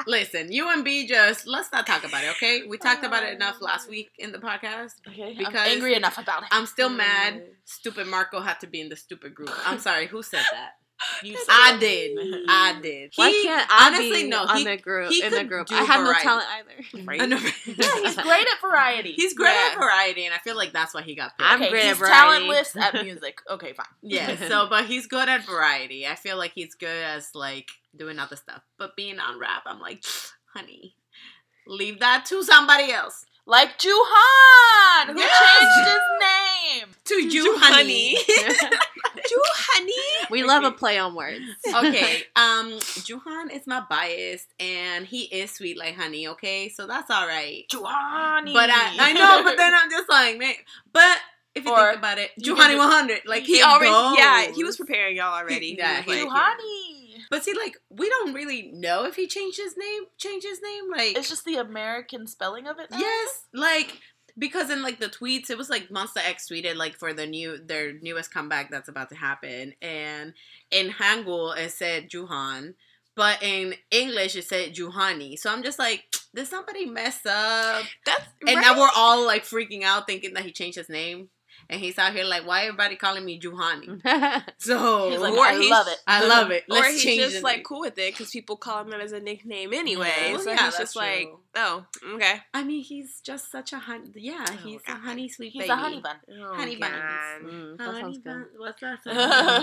[0.06, 2.62] Listen, UNB just let's not talk about it, okay?
[2.66, 4.94] We talked about it enough last week in the podcast.
[5.06, 6.48] Okay, Because- I'm angry enough about it.
[6.50, 7.34] I'm still mad.
[7.34, 7.42] Mm.
[7.66, 9.50] Stupid Marco had to be in the stupid group.
[9.64, 10.70] I'm sorry, who said that?
[11.22, 11.80] You said I it.
[11.80, 12.18] did.
[12.48, 12.82] I mm-hmm.
[12.82, 13.12] did.
[13.14, 14.42] Why He- can't I honestly be no?
[14.44, 15.10] on He, the group?
[15.10, 16.24] he in the could group, I have variety.
[16.26, 17.12] no talent either.
[17.22, 17.36] I know.
[17.66, 19.12] Yeah, he's great at variety.
[19.12, 19.70] He's great Yeah.
[19.72, 21.48] at variety, and I feel like that's why he got picked.
[21.48, 22.14] I'm okay, great at he's variety.
[22.16, 23.38] talentless at music.
[23.50, 23.86] Okay, fine.
[24.02, 26.06] Yeah, so but he's good at variety.
[26.06, 28.62] I feel like he's good as like doing other stuff.
[28.78, 30.02] But being on rap, I'm like,
[30.54, 30.94] honey,
[31.66, 33.24] leave that to somebody else.
[33.50, 35.38] Like Jooheon, who Yes.
[35.40, 36.88] changed his name.
[37.06, 38.14] To you, Ju honey.
[39.28, 40.26] Ju honey.
[40.30, 41.40] we love a play on words.
[41.66, 42.72] okay, um,
[43.06, 46.28] Jooheon is my bias, and he is sweet like honey.
[46.28, 47.64] Okay, so that's all right.
[47.72, 48.52] Joohoney.
[48.52, 50.52] But I, I know, but then I'm just like, man.
[50.92, 51.16] But
[51.54, 54.62] if you Or think about it, you Joohoney 100, like He it already yeah, he
[54.62, 55.70] was preparing y'all already.
[55.70, 56.97] He Yeah, was he- like, Joohoney.
[57.30, 60.04] But see, like, we don't really know if he changed his name.
[60.16, 62.90] Changed his name, like It's just the American spelling of it.
[62.90, 62.98] now?
[62.98, 64.00] yes, like
[64.38, 67.58] because in like the tweets, it was like Monsta X tweeted like for the new
[67.58, 70.32] their newest comeback that's about to happen, and
[70.70, 72.74] in Hangul it said Jooheon,
[73.16, 75.38] but in English it said Joohoney.
[75.38, 77.84] So I'm just like, did somebody mess up?
[78.06, 78.60] That's And right.
[78.62, 81.30] now we're all like freaking out, thinking that he changed his name,
[81.70, 84.00] and he's out here like, why everybody calling me Joohoney?
[84.58, 85.98] So He's like, Or I he's- love it.
[86.06, 86.64] I love it.
[86.70, 87.64] or Let's he's change just like name.
[87.64, 90.12] cool with it because people call him that as a nickname anyway.
[90.32, 92.40] Well, so yeah, he's that's just like, oh, okay.
[92.54, 94.10] I mean, he's just such a honey.
[94.14, 94.96] Yeah, Oh, he's God.
[94.96, 95.72] a honey sweet He's baby.
[95.72, 96.16] a honey bun.
[96.40, 96.94] Oh, Honey buns.
[96.94, 97.42] God.
[97.42, 98.46] Mm, that Honey bun.
[98.56, 99.04] What's that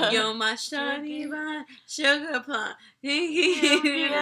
[0.02, 0.14] song?
[0.14, 2.74] You're my shawty bun, sugar plum.
[3.02, 4.20] You're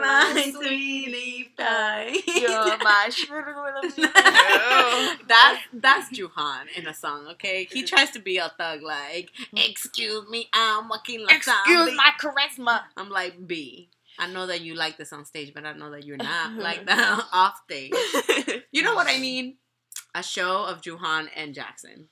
[0.00, 2.16] my sweetie pie.
[2.26, 3.54] You're my sugar
[5.28, 7.64] that's that's Jooheon in a song, okay?
[7.70, 12.10] He tries to be a thug, like, excuse me, I'm walking like Excuse zombie." my
[12.20, 12.82] charisma.
[12.96, 13.90] I'm like, B.
[14.18, 16.86] I know that you like this on stage, but I know that you're not like
[16.86, 17.92] that off stage.
[18.72, 19.56] You know what I mean?
[20.14, 22.08] A show of Jooheon and Jackson.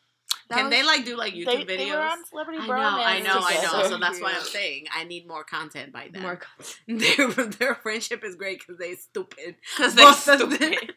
[0.48, 1.94] That Can they like do like YouTube they videos?
[1.94, 3.88] were on Celebrity I know, I know, I know.
[3.88, 6.22] So that's why I'm saying I need more content by them.
[6.22, 6.40] More
[6.86, 9.56] their their friendship is great because they stupid.
[9.76, 10.52] Because they Both of them.
[10.52, 10.94] stupid.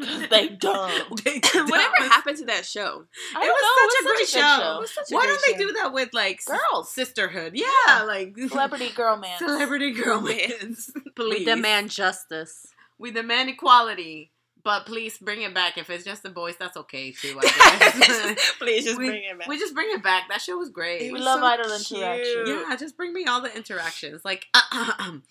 [0.00, 0.90] 'Cause they dumb.
[1.24, 3.04] They Whatever happened to that show?
[3.36, 4.80] I It don't was know, such a great good show.
[4.82, 6.92] It such a Why great don't they do that with like Girls.
[6.92, 7.52] sisterhood?
[7.54, 9.38] Yeah, like Celebrity Girl Man.
[9.38, 10.76] celebrity girl man.
[11.16, 12.66] Please We demand justice.
[12.98, 14.32] we demand equality.
[14.68, 15.78] But please bring it back.
[15.78, 17.38] If it's just the boys, that's okay too.
[17.42, 17.42] I
[17.98, 18.52] guess.
[18.58, 19.48] Please just we, bring it back.
[19.48, 20.28] We just bring it back.
[20.28, 21.00] That show was great.
[21.04, 22.44] We was love so idol interaction.
[22.46, 24.26] Yeah, just bring me all the interactions.
[24.26, 25.22] Like, uh, uh, uh, um,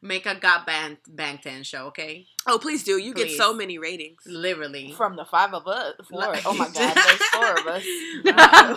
[0.00, 2.26] make a Got Bang Bang Ten show, okay?
[2.46, 2.96] oh, please do.
[2.98, 4.20] You get so many ratings.
[4.26, 4.92] Literally.
[4.92, 5.94] From the five of us.
[6.08, 6.36] Four.
[6.46, 7.82] Oh my god, there's four of us.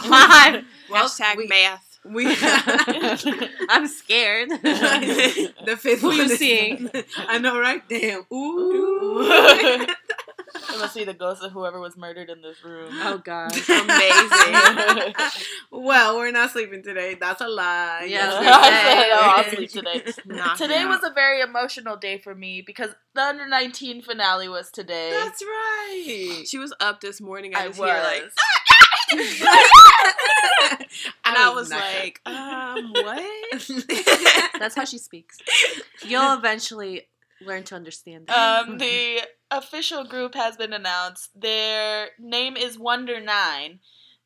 [0.04, 0.66] Five.
[0.90, 1.84] Well, Hashtag we- math.
[2.10, 2.26] We
[3.70, 4.50] I'm scared.
[4.50, 6.90] the fifth Who one you is- seeing?
[7.18, 7.84] I know, right?
[7.88, 8.24] Damn.
[8.34, 9.86] Ooh.
[10.56, 12.90] I'm gonna see the ghost of whoever was murdered in this room.
[12.92, 13.52] oh god.
[13.70, 15.14] Amazing.
[15.72, 17.16] well, we're not sleeping today.
[17.20, 18.06] That's a lie.
[18.10, 19.12] Yes, I we said, did.
[19.14, 20.04] oh, I'll sleep today.
[20.58, 24.72] Today me was a very emotional day for me because the under 19 finale was
[24.72, 25.12] today.
[25.12, 26.44] That's right.
[26.46, 27.56] She was up this morning.
[27.56, 27.90] I, I was was.
[27.90, 28.24] here like,
[31.26, 34.60] and I was not- like, um, what?
[34.60, 35.38] That's how she speaks.
[36.04, 37.08] You'll eventually
[37.42, 38.30] learn to understand.
[38.30, 39.22] Um, the
[39.52, 41.30] official group has been announced.
[41.40, 43.80] Their name is Wonder Nine.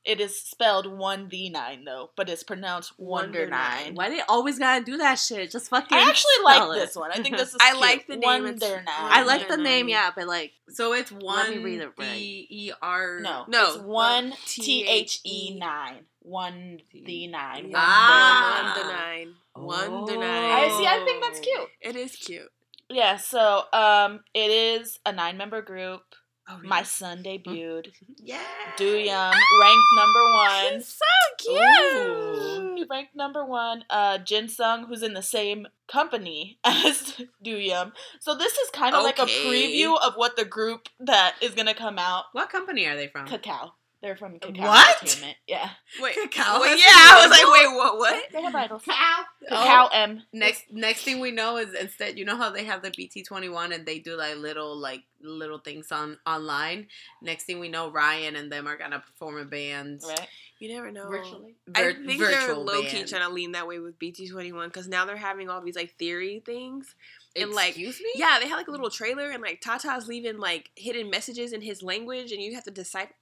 [0.03, 3.83] It is spelled one D nine though, but it's pronounced Wonder, Wonder Nine.
[3.83, 3.93] Nine.
[3.95, 5.51] Why they always gotta do that shit?
[5.51, 5.95] Just fucking.
[5.95, 6.81] I actually spell like it.
[6.81, 7.11] this one.
[7.11, 7.57] I think this is.
[7.61, 7.81] I cute.
[7.81, 8.43] like the name.
[8.43, 8.85] Wonder It's- Nine.
[8.87, 12.13] I like the Wonder name, yeah, but like, so it's one me read it right.
[12.13, 13.19] D E R.
[13.19, 16.05] No, No, it's one T T H H E nine.
[16.23, 17.69] One D nine.
[17.69, 18.65] Yeah.
[18.65, 19.33] one Wonder nine.
[19.55, 20.19] Wonder Oh.
[20.19, 20.51] nine.
[20.51, 20.87] I see.
[20.87, 21.69] I think that's cute.
[21.79, 22.51] It is cute.
[22.91, 23.17] Yeah.
[23.17, 26.01] So, um, it is a nine member group.
[26.49, 27.87] Oh, My son debuted.
[28.23, 28.39] Yeah.
[28.77, 30.81] Dooyum ranked number one.
[30.81, 31.05] so
[31.49, 32.85] Ooh.
[32.89, 33.83] Ranked number one.
[33.89, 37.93] Uh, Jin Sung, who's in the same company as Do Yum.
[38.19, 41.73] So this is kind of like a preview of what the group that is gonna
[41.73, 42.25] come out.
[42.33, 43.27] What company are they from?
[43.27, 43.71] Kakao.
[44.01, 45.01] They're from Kakao What?
[45.03, 45.37] Entertainment.
[45.47, 45.69] Yeah.
[46.01, 47.97] Wait, Kakao wait, yeah, I was like, wait, what?
[47.99, 48.23] What?
[48.33, 48.81] They have idols.
[48.83, 49.23] Cow.
[49.51, 50.23] Kakao M.
[50.33, 53.47] Next, next thing we know is instead, you know how they have the BT twenty
[53.49, 56.87] one and they do like little, like little things on online.
[57.21, 60.27] Next thing we know, Ryan and them are gonna perform in bands Right.
[60.59, 61.07] You never know.
[61.09, 61.55] virtually.
[61.75, 63.07] I Vir- think they're virtual low key band.
[63.09, 65.75] trying to lean that way with BT twenty one because now they're having all these
[65.75, 66.95] like theory things.
[67.35, 68.11] and, like, Excuse me.
[68.15, 71.61] Yeah, they had like a little trailer and like Tata's leaving like hidden messages in
[71.61, 73.13] his language and you have to decipher.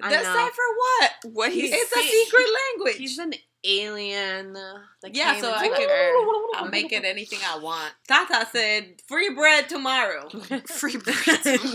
[0.00, 0.74] I Decipher know.
[0.76, 1.34] what?
[1.34, 2.96] what he's It's a secret language.
[2.96, 3.32] he's an
[3.64, 4.56] alien.
[4.56, 4.78] uh,
[5.12, 7.92] Yeah, so I can- I'll make it anything I want.
[8.06, 10.28] Tata said, "Free bread tomorrow."
[10.66, 11.16] Free bread.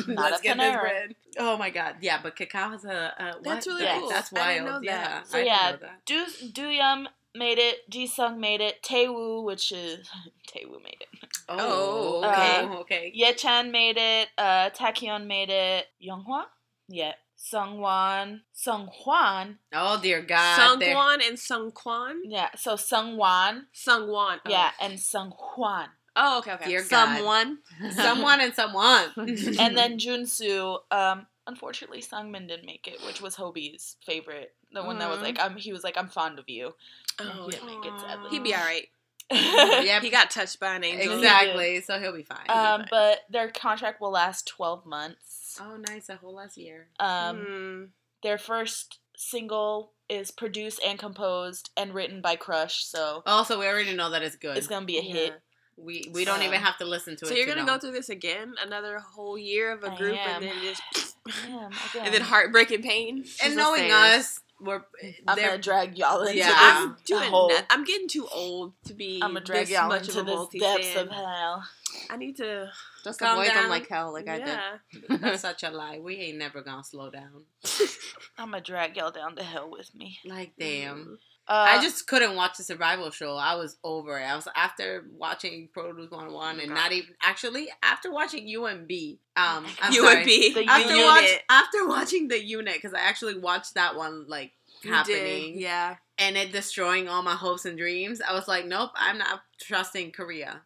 [0.08, 1.16] Let's get this bread.
[1.38, 3.44] Oh my god, yeah, but Kakao has a, a what?
[3.44, 4.00] That's really Yeah.
[4.00, 4.10] cool.
[4.10, 4.66] That's wild.
[4.66, 4.84] know that.
[4.84, 6.06] Yeah, So I yeah, that.
[6.06, 7.90] Do Dooyum made it.
[7.90, 8.82] Ji Sung made it.
[8.84, 10.08] Taewoo, which is
[10.48, 11.08] Taewoo made it.
[11.50, 12.60] Oh, okay.
[12.62, 13.12] Oh, okay.
[13.14, 14.30] Ye Chan made it.
[14.38, 15.88] Uh, Taekyon made it.
[16.02, 16.44] Younghwa?
[16.88, 17.14] Yeah.
[17.44, 18.42] Sungwon.
[18.56, 19.58] Sunghwan.
[19.74, 20.80] Oh dear God.
[20.80, 22.14] there- Sungwon and Sungkwan.
[22.26, 22.50] Yeah.
[22.56, 23.64] So Sungwon.
[23.76, 24.40] Sungwon.
[24.46, 24.50] Oh.
[24.50, 24.72] Yeah.
[24.82, 25.88] And Sunghwan.
[26.16, 26.66] Oh, okay, okay.
[26.70, 27.18] Dear God.
[27.18, 27.58] Someone.
[27.92, 29.10] Someone and someone.
[29.18, 30.78] and then Junsu.
[30.92, 34.54] Um, unfortunately, Sungmin didn't make it, which was Hobi's favorite.
[34.72, 35.24] The one that was Mhm.
[35.24, 35.56] like, I'm.
[35.58, 36.76] He was like, I'm fond of you.
[37.20, 38.30] Oh, he didn't make it sadly.
[38.30, 38.88] He'd be all right.
[39.32, 41.16] Yeah, He got touched by an angel.
[41.18, 41.82] exactly.
[41.82, 42.46] So he'll be fine.
[42.50, 45.40] Um, but their contract will last 12 months.
[45.62, 46.10] Oh, nice.
[46.10, 46.88] A whole last year.
[47.00, 47.84] Um, Hmm.
[48.24, 53.94] their first single is produced and composed and written by Crush, so Also, we already
[53.96, 54.58] know that it's good.
[54.58, 55.14] it's gonna be a Yeah.
[55.14, 55.42] hit.
[55.76, 57.30] we we don't even have to listen to So it.
[57.30, 57.74] So you're gonna know.
[57.74, 60.44] go through this again, another whole year of a I group, am.
[60.44, 60.82] and then just
[61.26, 61.72] again.
[62.06, 63.26] and then heartbreak and pain.
[63.44, 64.20] and knowing upstairs.
[64.26, 64.84] us, we're
[65.28, 66.50] I'm gonna drag y'all into Yeah.
[66.50, 67.52] this I'm doing whole.
[67.72, 70.30] I'm getting too old to be I'm gonna drag this y'all much into of a
[70.30, 71.64] this multi depths of hell.
[72.10, 72.70] I need to.
[73.04, 73.64] Just Calm avoid down.
[73.64, 75.20] them like hell, like I did.
[75.22, 76.00] That's such a lie.
[76.00, 77.44] We ain't never gonna slow down.
[78.38, 80.18] I'm gonna drag y'all down to hell with me.
[80.26, 81.18] Like damn.
[81.46, 83.36] Uh, I just couldn't watch the survival show.
[83.36, 84.24] I was over it.
[84.24, 89.18] I was after watching Produce 101 and not even actually after watching UNB.
[89.36, 90.24] Um I'm you sorry.
[90.54, 91.06] The after unit.
[91.06, 94.54] watch after watching the unit because I actually watched that one like
[94.86, 95.96] happening did, Yeah.
[96.18, 98.22] and it destroying all my hopes and dreams.
[98.22, 100.62] I was like, nope, I'm not trusting Korea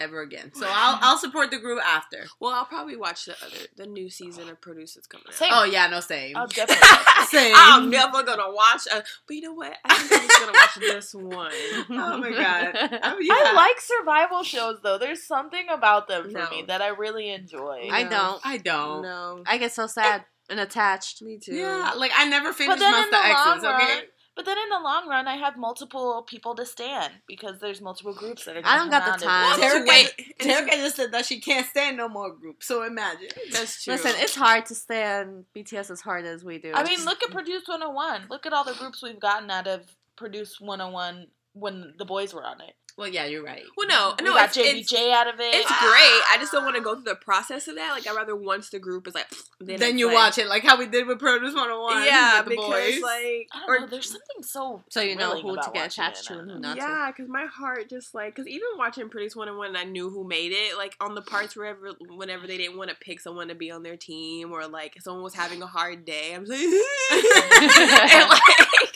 [0.00, 0.50] ever again.
[0.54, 2.24] So I'll I'll support the group after.
[2.40, 5.34] Well, I'll probably watch the other, the new season of Produce that's coming out.
[5.34, 5.50] Same.
[5.52, 6.36] Oh yeah, no same.
[6.36, 7.28] I'll definitely watch.
[7.28, 7.54] same.
[7.56, 8.86] I'm never gonna watch.
[8.92, 9.76] A, but you know what?
[9.84, 11.52] I think I'm just gonna watch this one.
[11.90, 12.98] Oh my god.
[13.02, 13.34] Oh, yeah.
[13.36, 14.98] I like survival shows though.
[14.98, 16.50] There's something about them for No.
[16.50, 17.88] me that I really enjoy.
[17.90, 18.08] I No.
[18.10, 18.40] don't.
[18.44, 19.02] I don't.
[19.02, 21.22] No, I get so sad and attached.
[21.22, 21.54] me too.
[21.54, 23.64] Yeah, like I never but finished then in Monsta X's.
[23.64, 24.00] Okay.
[24.40, 27.80] Run, but then in the long run, I have multiple people to stand because there's
[27.80, 28.60] multiple groups that are.
[28.60, 29.84] I gonna don't got the out and- time.
[29.84, 30.38] Terica, wait.
[30.38, 32.66] Terica just said that she can't stand no more groups.
[32.66, 33.28] So imagine.
[33.52, 33.94] That's true.
[33.94, 36.72] Listen, it's hard to stand BTS as hard as we do.
[36.74, 37.32] I mean, look at mm.
[37.32, 38.26] Produce 101.
[38.30, 39.82] Look at all the groups we've gotten out of
[40.16, 42.74] Produce 101 when the boys were on it.
[43.00, 43.62] Well, yeah, you're right.
[43.78, 45.54] well, no, we no, got it's, it's, JBJ out of it.
[45.54, 46.20] it's great.
[46.30, 47.92] I just don't want to go through the process of that.
[47.92, 49.26] Like, I rather once the group is like,
[49.58, 52.04] then, Then you like- watch it like how we did with Produce 101.
[52.04, 53.02] Yeah, the because boys.
[53.02, 53.86] like, I don't or know.
[53.86, 56.82] There's something so so you know who to get attached to and who not to.
[56.82, 60.10] yeah, because my heart just like, because even watching Produce One and One, I knew
[60.10, 60.76] who made it.
[60.76, 63.82] Like on the parts wherever, whenever they didn't want to pick someone to be on
[63.82, 66.58] their team, or like someone was having a hard day, I'm like,
[67.10, 68.89] and like,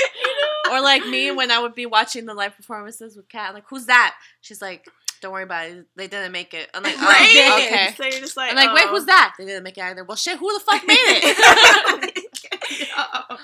[0.70, 3.68] Or like me when I would be watching the live performances with Kat, I'm like,
[3.68, 4.16] who's that?
[4.40, 4.88] She's like,
[5.20, 5.86] don't worry about it.
[5.94, 6.68] They didn't make it.
[6.74, 7.66] I'm like, oh, right?
[7.66, 7.94] okay.
[7.96, 8.90] So you're just like, I'm like, wait, oh.
[8.90, 9.34] who's that?
[9.38, 10.04] They didn't make it either.
[10.04, 12.24] Well, shit, who the fuck made it?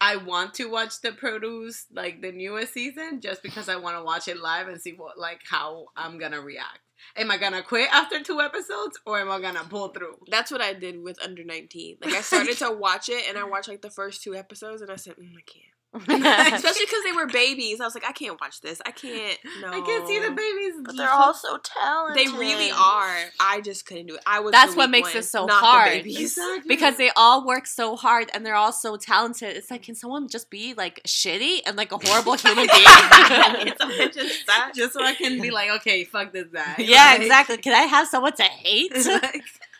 [0.00, 4.04] I want to watch the Produce like the newest season just because I want to
[4.04, 6.80] watch it live and see what like how I'm gonna react.
[7.16, 10.18] Am I gonna quit after two episodes or am I gonna pull through?
[10.30, 11.98] That's what I did with Under 19.
[12.02, 14.90] Like I started to watch it, and I watched like the first two episodes, and
[14.90, 15.73] I said, mm, I can't.
[16.08, 17.80] Especially because they were babies.
[17.80, 18.82] I was like, I can't watch this.
[18.84, 19.38] I can't.
[19.60, 20.74] No, I can't see the babies.
[20.84, 22.26] But they're all so talented.
[22.26, 23.16] They really are.
[23.38, 24.20] I just couldn't do it.
[24.26, 24.52] I was.
[24.52, 25.90] That's the what makes one, it so not the hard.
[25.90, 26.20] babies.
[26.36, 26.68] Exactly.
[26.68, 29.56] because they all work so hard and they're all so talented.
[29.56, 33.68] It's like, can someone just be like shitty and like a horrible human being?
[33.68, 36.74] It's a bunch just so I can be like, okay, fuck this guy.
[36.78, 37.56] yeah, Like- exactly.
[37.58, 38.92] Can I have someone to hate?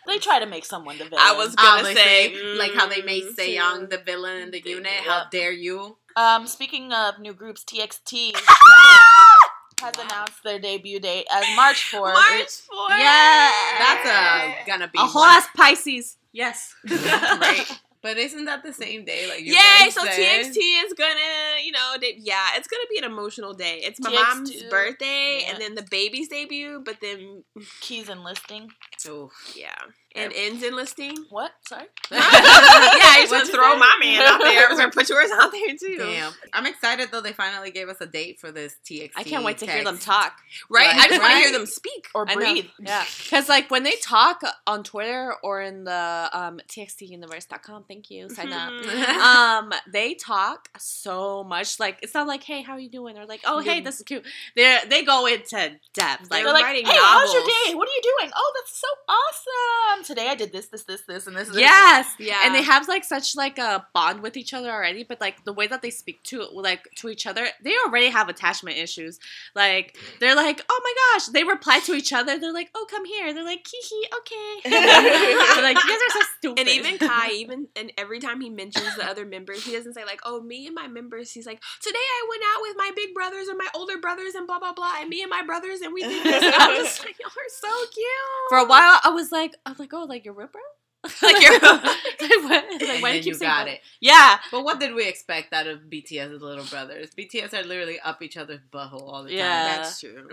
[0.07, 1.23] They try to make someone the villain.
[1.25, 3.87] I was gonna Obviously, say, like how they made mm, Sejong too.
[3.97, 4.93] the villain in the They- unit.
[5.05, 5.11] yeah.
[5.13, 5.97] How dare you?
[6.17, 8.37] Um, speaking of new groups, TXT
[9.81, 12.15] has announced their debut date as March 4th.
[12.15, 12.99] March 4th.
[12.99, 13.51] Yeah.
[13.79, 16.17] That's uh, gonna be a whole ass Pisces.
[16.33, 16.75] Yes.
[16.89, 17.67] right.
[18.05, 19.27] But isn't that the same day?
[19.31, 19.89] Like you Yay!
[19.89, 20.11] So said?
[20.11, 23.81] TXT is gonna, you know, they, yeah, it's gonna be an emotional day.
[23.83, 25.51] It's my TXT, mom's birthday, yeah.
[25.51, 27.45] and then the baby's debut, but then
[27.81, 28.69] Keys enlisting.
[29.09, 29.31] Ooh.
[29.57, 29.75] yeah,
[30.15, 31.17] and ends in listing.
[31.31, 31.53] What?
[31.69, 31.87] Sorry?
[32.11, 33.79] yeah, I just want What'd to throw say?
[33.79, 34.65] my man out there.
[34.67, 35.99] I was gonna put yours out there too.
[35.99, 36.33] Damn.
[36.53, 37.21] I'm excited though.
[37.21, 39.11] They finally gave us a date for this TXT.
[39.17, 40.35] I can't wait to hear them talk.
[40.71, 40.87] Right?
[40.87, 42.09] Right, I just want to hear them speak.
[42.15, 42.67] Or breathe.
[42.79, 43.05] Yeah.
[43.23, 48.53] Because, like, when they talk on Twitter or in the um, txtuniverse.com, thank you, sign
[48.53, 48.71] up.
[48.71, 51.81] um, they talk so much.
[51.81, 53.19] Like, it's not like, hey, how are you doing?
[53.19, 54.25] Or like, oh, hey, this is cute.
[54.55, 56.31] They they go into depth.
[56.31, 57.75] Like, They're They're like, writing hey, how's your day?
[57.75, 58.33] What are you doing?
[58.35, 60.04] Oh, that's so awesome.
[60.05, 61.49] Today I did this, this, this, this, and this.
[61.49, 61.59] this.
[61.59, 62.15] yes.
[62.19, 62.43] Yeah.
[62.45, 65.53] And they have like such like a bond with each other already, but like the
[65.53, 69.19] way that they speak to like to each other, they already have attachment issues.
[69.55, 72.39] Like they're like, oh my gosh, they reply to each other.
[72.39, 73.33] They're like, oh come here.
[73.33, 74.71] They're like, hee hee, okay.
[75.63, 76.61] like, you guys are so stupid.
[76.61, 80.05] And even Kai, even and every time he mentions the other members, he doesn't say
[80.05, 83.15] like, "Oh, me and my members." He's like, "Today I went out with my big
[83.15, 85.93] brothers and my older brothers and blah blah blah, and me and my brothers and
[85.93, 88.05] we did this." And I was like, "Y'all are so cute."
[88.49, 90.63] for a while, I was like, I was like, oh, like your bro.
[91.23, 92.65] like you're like, what?
[92.81, 93.81] like, And why do you keep saying got it.
[94.01, 97.11] Yeah, But what did we expect out of BTS's little brothers?
[97.19, 99.39] BTS are literally up each other's butthole all the time.
[99.39, 99.77] Yeah.
[99.77, 100.29] That's true.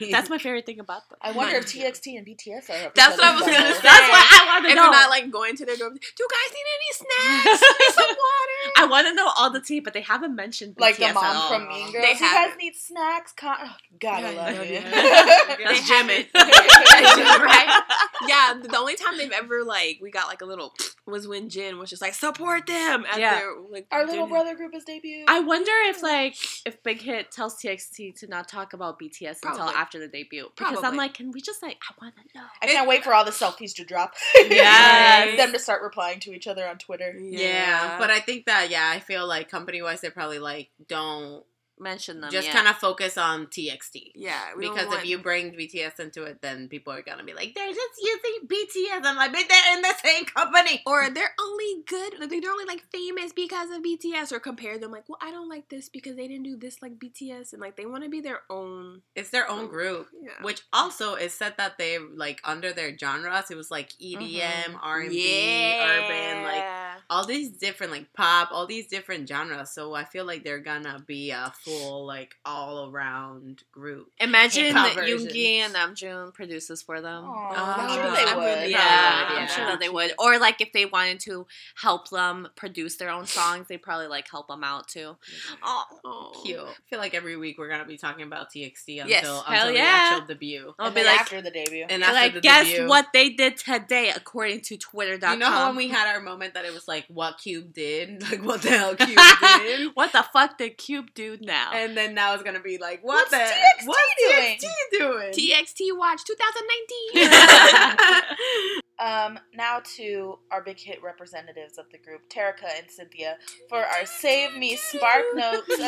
[0.10, 1.18] that's my favorite thing about them.
[1.22, 2.86] I wonder if TXT and BTS are.
[2.86, 3.80] up That's each what I was gonna say.
[3.82, 4.82] That's what I want to If know.
[4.82, 7.62] you're not like going to their group, do you guys need any snacks?
[7.62, 8.72] Need some water?
[8.78, 11.14] I want to know all the tea, but they haven't mentioned BTS Like the at
[11.14, 11.48] mom all.
[11.48, 12.04] from Mean Girls.
[12.04, 13.32] They you guys need snacks.
[13.32, 14.72] Con- oh, God, I Yeah, love yeah, you.
[14.74, 15.56] yeah.
[15.64, 16.28] That's They Jimmy.
[16.34, 17.42] haven't.
[17.42, 17.82] right?
[18.28, 20.74] Yeah, the only time they've ever like we got like a little
[21.06, 23.34] was when Jin was just like support them at Yeah.
[23.38, 25.24] their like Our little doing- brother group is debuted.
[25.28, 26.34] I wonder if like
[26.66, 30.82] if Big Hit tells TXT to not talk about BTS until after the debut because
[30.82, 32.44] I'm like, can we just like I want to know?
[32.62, 34.14] I can't wait for all the selfies to drop.
[34.48, 35.36] Yes.
[35.38, 37.14] them to start replying to each other on Twitter.
[37.20, 37.98] Yeah.
[37.98, 41.44] but I think that yeah, I feel like company wise they're probably like don't
[41.78, 42.30] Mention them.
[42.30, 42.54] just yeah.
[42.54, 44.12] kind of focus on TXT.
[44.14, 47.54] yeah, Because want- if you bring BTS into it, then people are gonna be like,
[47.54, 49.04] they're just using BTS.
[49.04, 50.82] I'm like, but they're in the same company.
[50.86, 54.90] or they're only good, like, they're only like famous because of BTS, or compare them
[54.90, 57.76] like, well, I don't like this because they didn't do this like BTS, and like
[57.76, 59.02] they want to be their own.
[59.14, 60.08] It's their own group.
[60.20, 60.42] Yeah.
[60.42, 64.76] Which also is said that they like under their genres, it was like EDM, mm-hmm.
[64.82, 66.64] R and B, urban, like
[67.10, 69.70] all these different like pop, all these different genres.
[69.70, 74.08] So I feel like they're gonna be a full like all around group.
[74.20, 75.32] Imagine that versions.
[75.32, 77.24] Yoongi and Namjoon produces for them.
[77.24, 78.58] Aw, I'm I'm sure sure they they would.
[78.62, 78.70] would.
[78.70, 78.78] Yeah,
[79.26, 80.12] Probably would, I'm sure that they would.
[80.18, 81.46] Or like if they wanted to
[81.80, 85.16] help them produce their own songs, they probably like help them out too.
[85.62, 86.32] Oh, Oh.
[86.44, 86.60] Cute.
[86.60, 89.72] I feel like every week we're gonna be talking about TXT until, Yes, until hell
[89.72, 90.74] the actual debut.
[90.78, 91.86] I'll be like, after the debut.
[91.88, 95.32] And They're after like, the guess debut, what they did today, according to Twitter.com.
[95.34, 98.22] You know how when we had our moment that it was like what Cube did,
[98.30, 99.18] like what the hell Cube
[99.62, 101.70] did, what the fuck did Cube do now?
[101.72, 104.58] and then now it's gonna be like what What's the TXT what's doing?
[104.58, 105.32] TXT doing?
[105.32, 108.82] TXT Watch 2019.
[108.98, 113.36] Um, now to our big hit representatives of the group, Terica and Cynthia,
[113.68, 115.84] for our Save Me Spark Notes of the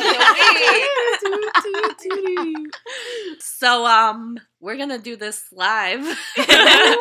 [2.55, 2.67] week.
[3.39, 6.05] so um, we're gonna do this live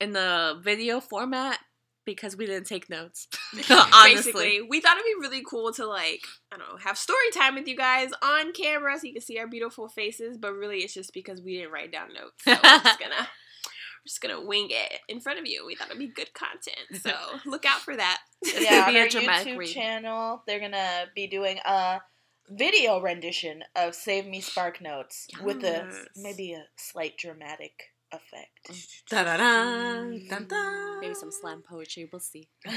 [0.00, 1.58] in the video format
[2.06, 3.28] because we didn't take notes.
[3.70, 7.30] Honestly, Basically, we thought it'd be really cool to like, I don't know, have story
[7.34, 10.38] time with you guys on camera so you can see our beautiful faces.
[10.38, 12.42] But really, it's just because we didn't write down notes.
[12.44, 15.66] So we're just gonna, we're just gonna wing it in front of you.
[15.66, 17.12] We thought it'd be good content, so
[17.44, 18.20] look out for that.
[18.42, 19.68] Yeah, on our YouTube read.
[19.68, 22.00] channel, they're gonna be doing a
[22.48, 27.72] video rendition of Save Me Spark Notes with a maybe a slight dramatic
[28.12, 28.70] effect.
[29.10, 31.00] Da-da-dun, dun, dun.
[31.00, 32.08] Maybe some slam poetry.
[32.10, 32.48] We'll see.
[32.66, 32.76] we'll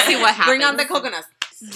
[0.00, 0.46] see what happens.
[0.46, 1.26] Bring on the coconuts.
[1.60, 1.66] the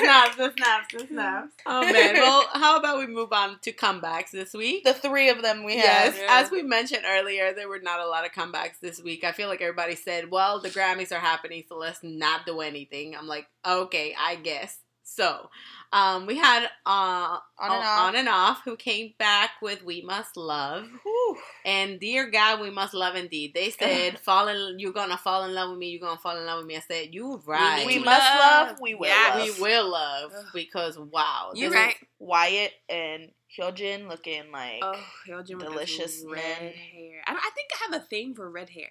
[0.00, 1.52] snaps, the snaps, the snaps.
[1.66, 2.14] Oh man.
[2.14, 4.84] Well, how about we move on to comebacks this week?
[4.84, 6.22] The three of them we Yes, have.
[6.22, 6.40] Yeah.
[6.42, 9.24] as we mentioned earlier, there were not a lot of comebacks this week.
[9.24, 13.14] I feel like everybody said, "Well, the Grammys are happening, so let's not do anything."
[13.14, 15.50] I'm like, "Okay, I guess." So,
[15.94, 18.00] um, we had uh, On and off.
[18.00, 21.36] on and off who came back with "We Must Love" Whew.
[21.64, 25.54] and "Dear God, We Must Love Indeed." They said, "Fall in, you're gonna fall in
[25.54, 25.90] love with me.
[25.90, 27.86] You're gonna fall in love with me." I said, "You right.
[27.86, 28.68] We to must love.
[28.68, 28.76] love.
[28.80, 29.44] We will Yeah, love.
[29.56, 31.96] We will love because wow, You're this is- right.
[32.18, 36.72] Wyatt and Hyojin looking like Oh, Hyojin with delicious red men.
[36.72, 37.22] hair.
[37.26, 38.88] I, I think I have a thing for red hair,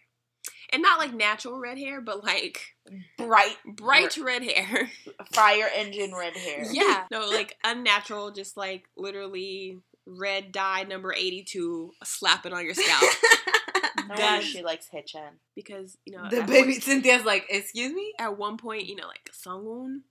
[0.72, 2.73] and not like natural red hair, but like
[3.18, 4.90] bright, bright red hair.
[5.34, 6.66] fire engine red hair.
[6.72, 11.92] yeah, no, like unnatural, just like literally red dye number eighty-two.
[12.04, 13.02] Slap it on your scalp
[14.08, 15.32] No wonder she likes Haechan.
[15.56, 19.08] because you know the baby one- Cynthia's like, "Excuse me." At one point, you know,
[19.08, 20.02] like Sungwoon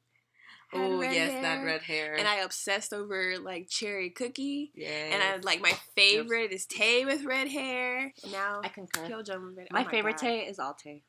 [0.72, 2.14] had Oh yes, hair, that red hair.
[2.14, 4.72] and I obsessed over like cherry cookie.
[4.74, 4.88] Yeah.
[4.88, 8.12] And I like my favorite is Tay with red hair.
[8.22, 9.02] And now I concur.
[9.02, 9.68] Hyojin with red.
[9.70, 10.20] My oh favorite God.
[10.22, 11.02] Tay is Alte.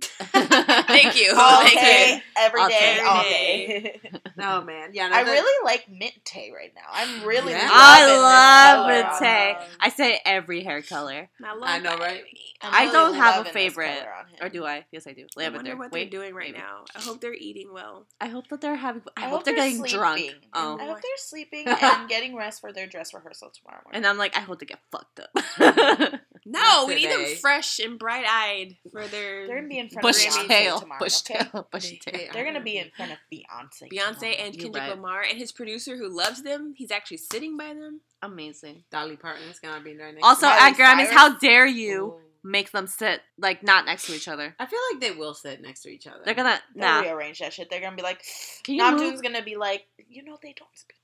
[0.32, 1.32] Thank you.
[1.36, 2.20] All Thank day, you.
[2.36, 3.00] every All day, day.
[3.06, 4.00] all Every day.
[4.40, 5.08] oh man, yeah.
[5.08, 6.82] No, I that- really like mint tay right now.
[6.92, 7.52] I'm really.
[7.52, 7.68] Yeah.
[7.70, 9.50] I love this it, color on Tay.
[9.52, 11.28] Um, I say every hair color.
[11.44, 12.22] I, love I know, right?
[12.62, 13.98] I'm I really don't have a favorite.
[13.98, 14.36] color on him.
[14.40, 14.84] Or do I?
[14.90, 15.22] Yes, I do.
[15.36, 15.58] I Lavender.
[15.70, 16.58] wonder what Wait, they're doing right maybe.
[16.58, 16.84] now.
[16.96, 18.06] I hope they're eating well.
[18.20, 19.02] I hope that they're having.
[19.16, 20.22] I, I hope, hope they're they're getting drunk.
[20.54, 23.96] Oh, I hope they're sleeping and getting rest for their dress rehearsal tomorrow morning.
[23.98, 26.20] and I'm like, I hope they get fucked up.
[26.44, 30.02] No, we need them fresh and bright eyed for their They're gonna be in front
[30.02, 30.98] Bushy of Beyonce tail, tomorrow.
[31.00, 31.44] bushy okay?
[31.52, 32.30] tail, bushy They- tail.
[32.32, 33.88] They're gonna be in front of Beyonce.
[33.92, 34.34] Beyonce tomorrow.
[34.38, 34.90] and You're Kendrick right.
[34.90, 36.74] Lamar and his producer who loves them.
[36.76, 38.00] He's actually sitting by them.
[38.22, 38.84] Amazing.
[38.90, 40.24] Dolly Parton's gonna be there next.
[40.24, 40.46] Also.
[40.46, 41.14] Miley at Grammys, Cyrus?
[41.14, 42.20] how dare you Ooh.
[42.42, 44.54] make them sit like not next to each other?
[44.58, 46.22] I feel like they will sit next to each other.
[46.24, 47.00] They're gonna They'll nah.
[47.02, 47.70] rearrange that shit.
[47.70, 48.22] They're gonna be like,
[48.64, 49.22] Can you Namjoon's move?
[49.22, 50.96] gonna be like, you know, they don't speak.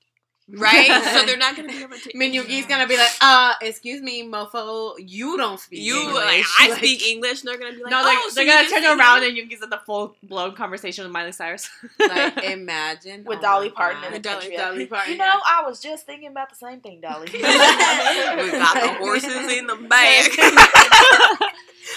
[0.50, 0.88] Right?
[1.12, 2.12] so they're not going to be able to.
[2.14, 6.14] Minyuki's gonna be like, uh, excuse me, mofo, you don't speak You, English.
[6.24, 8.34] like, I Like, speak English, and they're going to be like, no, they're, oh, so
[8.36, 9.42] they're you gonna turn around English?
[9.42, 11.68] and Yuki's in the full blown conversation with Miley Cyrus.
[11.98, 15.80] Like, imagine With oh Dolly Parton and With Dolly- Dolly Parton, You know, I was
[15.80, 17.28] just thinking about the same thing, Dolly.
[17.32, 20.30] we got the horses in the back.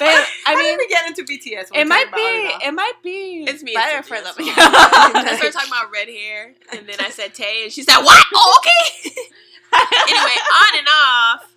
[0.02, 0.08] But,
[0.48, 1.70] I I didn't mean, even get into BTS.
[1.80, 3.74] it might be it might be It's me.
[3.74, 4.56] better it's for Cynthia, them.
[4.58, 8.24] I started talking about red hair, and then I said Tay, and she said, "What?
[8.34, 9.12] Oh, okay."
[10.10, 11.56] anyway, on and off.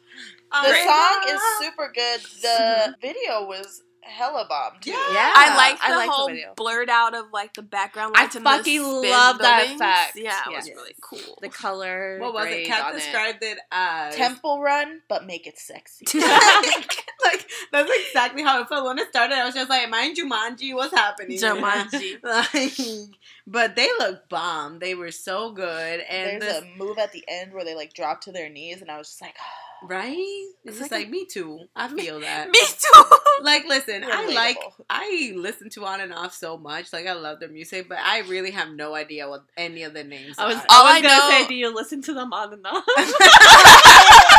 [0.63, 0.87] the Great.
[0.87, 2.21] song is super good.
[2.43, 4.91] The video was hella bomb too.
[4.91, 5.33] Yeah.
[5.35, 6.55] I like the I like the whole video.
[6.57, 9.81] blurred out of like the background I lights and the fucking spin love that buildings.
[9.81, 10.17] effect.
[10.17, 11.39] Yeah, it was really cool.
[11.41, 12.19] The color.
[12.21, 12.51] What was it?
[12.51, 16.07] grade Kat described it as Temple Run, but make it sexy.
[16.19, 19.37] like that's exactly how it felt when it started.
[19.37, 22.23] I was just like, "Mind Jumanji, what's happening?" Jumanji.
[22.23, 24.79] like, but they look bomb.
[24.79, 27.95] They were so good, and There's this, a move at the end where they like
[27.95, 29.37] drop to their knees, and I was just like,
[29.87, 30.47] right?
[30.65, 31.61] It's, just like like, me too.
[31.77, 32.51] I feel that.
[32.51, 33.05] Me too.
[33.43, 34.59] Like, listen, I like
[34.89, 36.93] I listen to on and off so much.
[36.93, 40.05] Like, I love their music, but I really have no idea what any of the
[40.05, 40.61] names I was, are.
[40.61, 42.65] All oh, I I was gonna know- say, do you listen to them on and
[42.65, 42.85] off?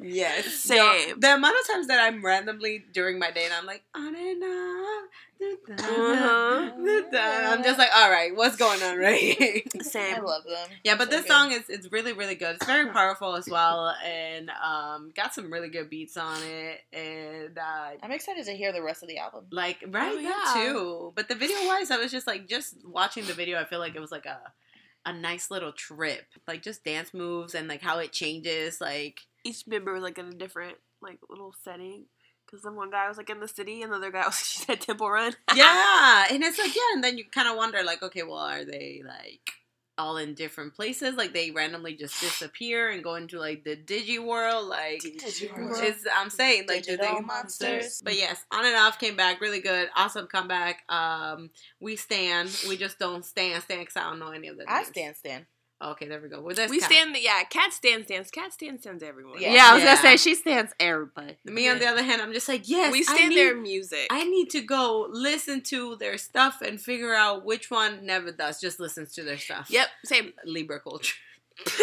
[0.00, 0.46] yes.
[0.54, 1.18] Same.
[1.20, 4.42] The amount of times that I'm randomly during my day and I'm like, on and
[4.44, 5.08] off.
[5.70, 6.70] Uh-huh.
[6.76, 9.60] I'm just like, all right, what's going on right here?
[9.74, 10.24] I Same.
[10.24, 10.68] love them.
[10.84, 11.30] Yeah, but So this good.
[11.32, 12.56] song is it's really really good.
[12.56, 17.56] It's very powerful as well, and um, got some really good beats on it, and
[17.58, 19.46] uh, I'm excited to hear the rest of the album.
[19.50, 20.52] like right Oh, yeah.
[20.72, 21.12] too.
[21.16, 23.58] But the video wise, I was just like just watching the video.
[23.58, 24.40] I feel like it was like a
[25.06, 28.78] a nice little trip, like just dance moves and like how it changes.
[28.80, 32.04] Like Each member was like in a different like little setting.
[32.46, 34.58] Because the one guy was like in the city, and the other guy was she
[34.64, 35.34] said Temple Run.
[35.54, 38.64] yeah, and it's like yeah, and then you kind of wonder like, okay, well, are
[38.64, 39.52] they like
[39.96, 41.14] all in different places?
[41.14, 45.00] Like they randomly just disappear and go into like the digi world, like.
[45.00, 45.80] Digiworld.
[45.82, 48.00] It's, I'm saying like the Digital thing- monsters.
[48.02, 50.82] but yes, on and off came back really good, awesome comeback.
[50.88, 54.64] Um, we stand, we just don't stand, stand because I don't know any of the.
[54.68, 54.88] I names.
[54.88, 55.46] stand, stand.
[55.82, 56.42] Okay, there we go.
[56.42, 56.90] With this, We Kat.
[56.90, 57.42] stand, yeah.
[57.44, 58.30] Cat stands stands.
[58.30, 59.40] Cat stands stands everyone.
[59.40, 59.54] Yeah.
[59.54, 59.94] yeah, I was Yeah.
[59.96, 61.38] gonna say she stands everybody.
[61.46, 64.06] Me on the other hand, I'm just like yes, we I stand need- their music.
[64.10, 68.60] I need to go listen to their stuff and figure out which one never does.
[68.60, 69.68] Just listens to their stuff.
[69.70, 70.34] yep, same.
[70.44, 71.16] Libra culture.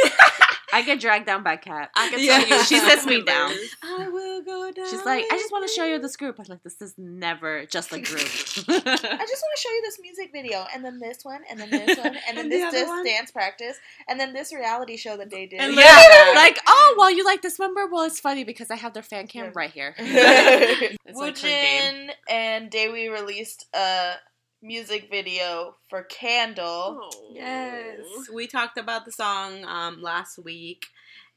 [0.73, 1.89] I get dragged down by Kat.
[1.95, 2.39] I can Yeah.
[2.39, 3.51] tell you, She sets me down.
[3.83, 4.89] I will go down.
[4.89, 6.39] She's like, I just want to show you this group.
[6.39, 8.21] I'm like, this is never just a group.
[8.21, 11.69] I just want to show you this music video, and then this one, and then
[11.69, 13.77] this one, and then And this other this dance practice,
[14.09, 15.59] and then this reality show that they did.
[15.61, 16.33] And yeah, Yeah.
[16.35, 17.87] like, oh, well, you like this member?
[17.87, 19.51] Well, it's funny because I have their fan cam Yeah.
[19.55, 19.95] right here.
[19.97, 22.09] It's like her game.
[22.09, 24.13] Woojin and Daehwi released a
[24.61, 26.99] music video for Candle.
[27.01, 27.31] Oh.
[27.31, 27.99] Yes,
[28.33, 30.87] we talked about the song um, last week,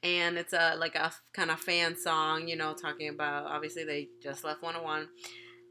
[0.03, 2.49] and it's a like a kind of fan song.
[2.49, 5.09] You know, talking about obviously they just left 101,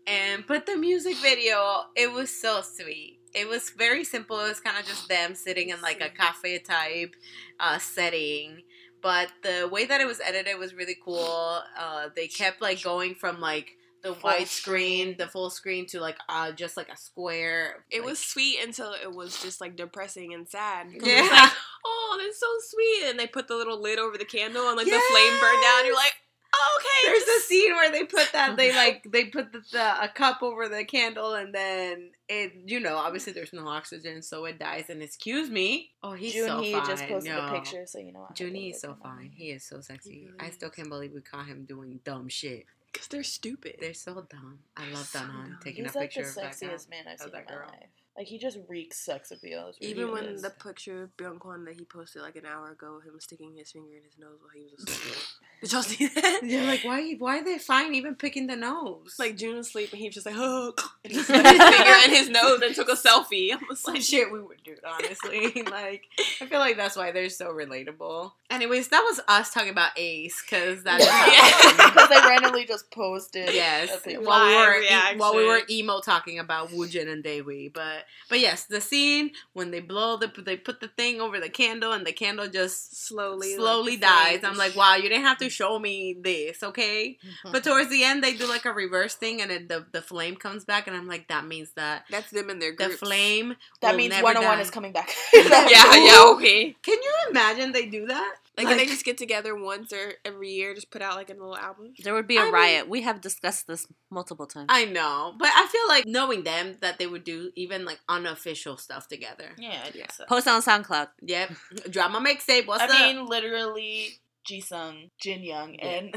[0.07, 3.19] and but the music video it was so sweet.
[3.33, 4.39] It was very simple.
[4.39, 7.15] It was kind of just them sitting in like a cafe type
[7.59, 8.63] uh, setting.
[9.01, 11.61] But the way that it was edited was really cool.
[11.79, 15.99] Uh, they kept like going from like the Full white screen, the full screen to
[15.99, 17.85] like uh, just like a square.
[17.89, 20.87] It like, was sweet until it was just like depressing and sad.
[20.91, 21.27] Yeah.
[21.31, 21.51] Like,
[21.85, 23.09] oh, that's so sweet.
[23.09, 25.85] And they put the little lid over the candle and like the flame burned down.
[25.85, 26.13] You're like,
[26.53, 27.11] oh, okay.
[27.11, 30.41] There's a scene where they put that they like they put the, the a cup
[30.41, 34.85] over the candle and then it you know obviously there's no oxygen so it dies
[34.89, 37.47] and excuse me oh he's so fine just posted no.
[37.47, 38.21] a picture, so you know.
[38.21, 40.89] I have to Junhee is so fine he is so sexy really I still can't
[40.89, 43.75] believe we caught him doing dumb shit Because they're stupid.
[43.79, 45.57] they're so dumb I love So Danan dumb.
[45.63, 47.41] taking He's a like the picture of that guy sexiest man I've seen in my
[47.43, 47.67] girl.
[47.67, 47.89] life.
[48.19, 49.67] Like he just reeks sex appeal.
[49.69, 53.03] It's Even when the picture of Byung-Kwon that he posted like an hour ago, of
[53.05, 55.15] him sticking his finger in his nose while he was asleep.
[55.61, 56.39] Did y'all see that?
[56.43, 59.91] you're like why why are they fine even picking the nose Like June was asleep
[59.91, 60.73] and he was just like, oh,
[61.05, 63.53] and he stuck his finger in his nose and took a selfie.
[63.53, 65.63] I was some like, shit we would do, it honestly.
[65.63, 66.03] like,
[66.41, 68.33] I feel like that's why they're so relatable.
[68.49, 71.89] Anyways, that was us talking about Ace, because that's Yeah.
[71.93, 73.53] because they randomly just posted.
[73.53, 73.89] Yes,
[74.19, 78.39] while we were e- while we were emo talking about Woojin and Daehwi, but but
[78.39, 82.05] yes, the scene when they blow the they put the thing over the candle and
[82.05, 84.43] the candle just slowly, slowly like, dies.
[84.43, 87.17] I'm like, wow, you didn't have to show me this, okay?
[87.25, 87.51] Mm-hmm.
[87.51, 90.35] But towards the end, they do like a reverse thing, and it, the the flame
[90.35, 93.95] comes back, and I'm like, that means that That's them in their the flame that
[93.95, 94.61] means never 101 die.
[94.61, 95.09] is coming back.
[95.33, 95.83] yeah, yeah,
[96.19, 96.75] oh okay.
[96.81, 98.35] Can you imagine they do that?
[98.59, 101.33] Like, can they just get together once or every year, just put out like a
[101.33, 101.93] little album?
[102.03, 102.89] There would be I a mean- riot.
[102.89, 104.67] we have discussed this multiple times.
[104.69, 108.77] I know, but I feel like knowing them that they would do even like unofficial
[108.77, 109.51] stuff together.
[109.57, 110.25] yeah, I think so.
[110.25, 111.07] Post on SoundCloud.
[111.21, 111.51] Yep,
[111.89, 112.67] drama mixtape.
[112.67, 112.91] What's I up?
[113.15, 116.13] mean, literally, Jisung, Jin Young, and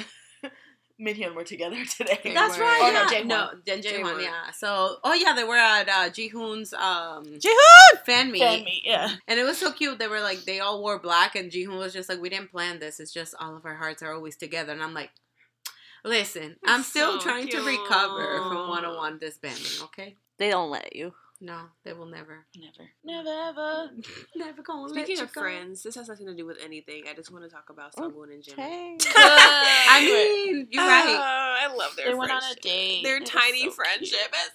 [1.03, 2.21] Minhyun were together today.
[2.33, 2.79] That's right.
[2.81, 3.03] Oh, yeah.
[3.03, 3.27] no, Jaehwan.
[3.27, 4.23] no, Jen Jaehwan, Jaehwan.
[4.23, 4.51] yeah.
[4.57, 8.05] So, oh yeah, they were at uh, Jihoon's um Jihoon!
[8.07, 9.09] fan meet, Fan meet, yeah.
[9.27, 9.99] and it was so cute.
[9.99, 12.79] They were like, they all wore black, and Jihoon was just like, "We didn't plan
[12.79, 13.01] this.
[13.01, 15.11] It's just all of our hearts are always together." And I'm like,
[16.05, 19.83] "Listen, I'm still so trying to recover from 101 disbanding.
[19.85, 21.13] Okay, They don't let you.
[21.45, 22.47] No, they will never.
[22.57, 22.89] Never.
[23.05, 23.91] Never ever.
[24.37, 25.41] Never gonna Speaking let of you go.
[25.41, 27.03] friends, this has nothing to do with anything.
[27.11, 29.03] I just want to talk about Sungwoon and Jimin.
[29.17, 31.05] I mean, you're right.
[31.09, 33.03] Oh, I love their They went on a date.
[33.03, 34.35] Their It tiny so friendship cute.
[34.35, 34.51] is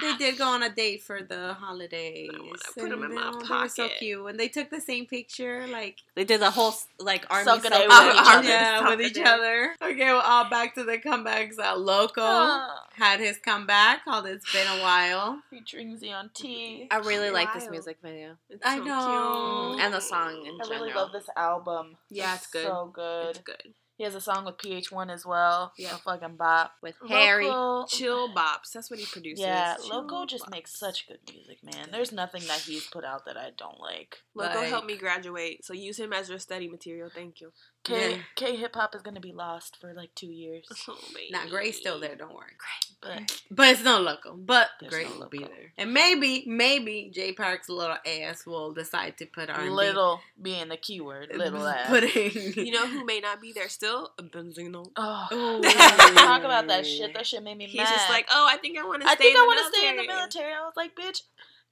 [0.00, 2.30] so They did go on a date for the holidays.
[2.34, 4.70] I wanna put 'em in and, my uh, They were so cute, and they took
[4.70, 8.20] the same picture, like They did the whole like army Sucking suck it with each
[8.22, 8.38] each other.
[8.38, 8.48] other.
[8.48, 9.76] yeah, Suck with each other.
[9.82, 11.58] Okay, well, uh, back to the comebacks.
[11.58, 16.88] Uh, Loco Ah, had his comeback called "It's Been a While." featuring Zion T.
[16.90, 19.70] I really like this music video It's I so know.
[19.74, 19.84] cute.
[19.84, 20.70] and the song in I general.
[20.84, 21.96] really love this album.
[22.10, 22.66] Yeah, it's good.
[22.66, 23.30] So good.
[23.30, 23.74] It's good.
[23.98, 25.72] He has a song with PH1 as well.
[25.78, 25.94] Yeah.
[25.94, 26.72] A fucking bop.
[26.82, 27.46] with Harry.
[27.48, 28.72] Loco- Chill bops.
[28.74, 29.40] That's what he produces.
[29.42, 30.50] Yeah, Chill Loco just bops.
[30.50, 31.88] makes such good music, man.
[31.90, 34.18] There's nothing that he's put out that I don't like.
[34.34, 37.08] Loco Like- helped me graduate, so use him as your study material.
[37.08, 37.52] Thank you.
[37.86, 38.22] K Yeah.
[38.34, 40.66] K hip hop is gonna be lost for like two years.
[40.88, 41.28] Oh, baby.
[41.30, 42.14] Nah, Gray's still there.
[42.16, 42.52] Don't worry.
[43.00, 44.34] But But it's no Loco.
[44.36, 45.72] But There's Gray no will be there.
[45.78, 49.68] And maybe, maybe Jay Park's little ass will decide to put R&B.
[49.70, 51.88] little being the keyword, little ass.
[51.88, 52.66] Putting.
[52.66, 54.10] You know who may not be there still?
[54.20, 54.90] Beenzino.
[54.96, 55.62] Oh, Ooh.
[56.14, 57.14] talk about that shit.
[57.14, 57.88] That shit made me He's mad.
[57.94, 59.08] just like, oh, I think I want to.
[59.08, 60.52] I stay think in I want to stay in the military.
[60.52, 61.22] I was like, bitch,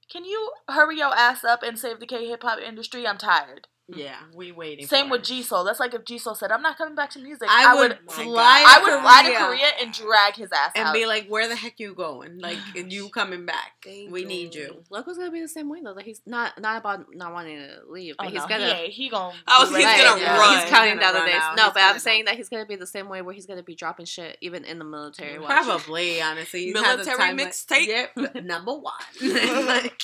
[0.09, 3.07] can you hurry your ass up and save the K hip hop industry?
[3.07, 3.67] I'm tired.
[3.87, 4.87] Yeah, we waiting.
[4.87, 5.25] Same for with it.
[5.25, 5.63] G Soul.
[5.63, 7.47] That's like if G Soul said, I'm not coming back to music.
[7.51, 8.63] I would would fly.
[8.67, 10.93] I would fly to Korea and drag his ass and out.
[10.93, 12.39] be like, "Where the heck you going?
[12.45, 13.73] Like, you coming back?
[13.83, 14.27] Thank we you.
[14.27, 15.91] need you." Loco's gonna be the same way though.
[15.93, 18.73] Like he's not not about not wanting to leave, but oh, he's no, gonna.
[18.75, 19.33] he, he gonna.
[19.47, 20.37] I was- be he's ready gonna yeah.
[20.37, 20.59] run.
[20.59, 21.35] He's counting down the days.
[21.35, 21.55] out.
[21.57, 22.31] No, He's but I'm saying go.
[22.31, 24.79] that he's gonna be the same way where he's gonna be dropping shit even in
[24.79, 25.37] the military.
[25.39, 25.49] watch.
[25.49, 27.87] Probably, honestly, He's Military time, like- mixtape?
[28.15, 28.93] Yep, number one.
[29.65, 30.01] like,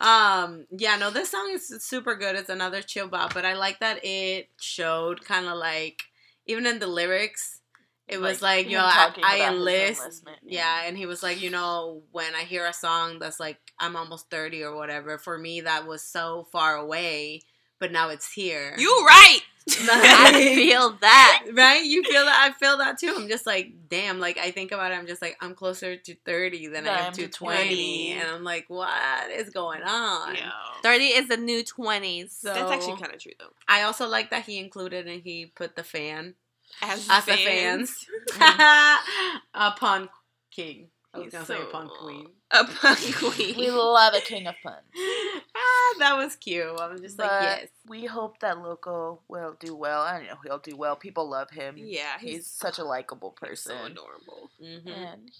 [0.00, 2.36] um, yeah, no, this song is super good.
[2.36, 6.02] It's another chill bop, but I like that it showed kind of like
[6.46, 7.60] even in the lyrics.
[8.08, 10.24] It was like, you know, I, I enlist.
[10.48, 13.96] Yeah, and he was like, you know, when I hear a song that's like, I'm
[13.96, 17.42] almost 30 or whatever, for me, that was so far away,
[17.82, 18.76] but now it's here.
[18.78, 19.40] You right.
[19.68, 21.44] I feel that.
[21.52, 21.84] right?
[21.84, 22.48] You feel that?
[22.48, 23.12] I feel that too.
[23.18, 24.20] I'm just like, damn.
[24.20, 24.94] Like I think about it.
[24.94, 28.12] I'm just like, I'm closer to 30 than I am to to 20, 20.
[28.12, 30.36] and I'm like, what is going on?
[30.36, 30.52] Yeah.
[30.84, 32.38] Thirty is the new twenties.
[32.40, 33.50] So That's actually kind of true though.
[33.66, 36.34] I also like that he included and he put the fan
[36.80, 37.96] As, as the fans
[38.30, 39.36] mm-hmm.
[39.54, 40.08] upon
[40.52, 40.88] king.
[41.12, 42.28] I was He's gonna say upon queen.
[42.52, 43.56] Upon queen.
[43.56, 44.76] We love a king of puns.
[44.96, 46.78] ah, that was cute.
[46.78, 47.68] I'm just like, yes.
[47.88, 50.02] we hope that Loco will do well.
[50.02, 50.96] I know he'll do well.
[50.96, 51.74] People love him.
[51.78, 53.76] yeah, He's, he's, such a likable person.
[53.78, 54.50] so adorable.
[54.62, 54.86] Mhm.
[54.86, 55.30] And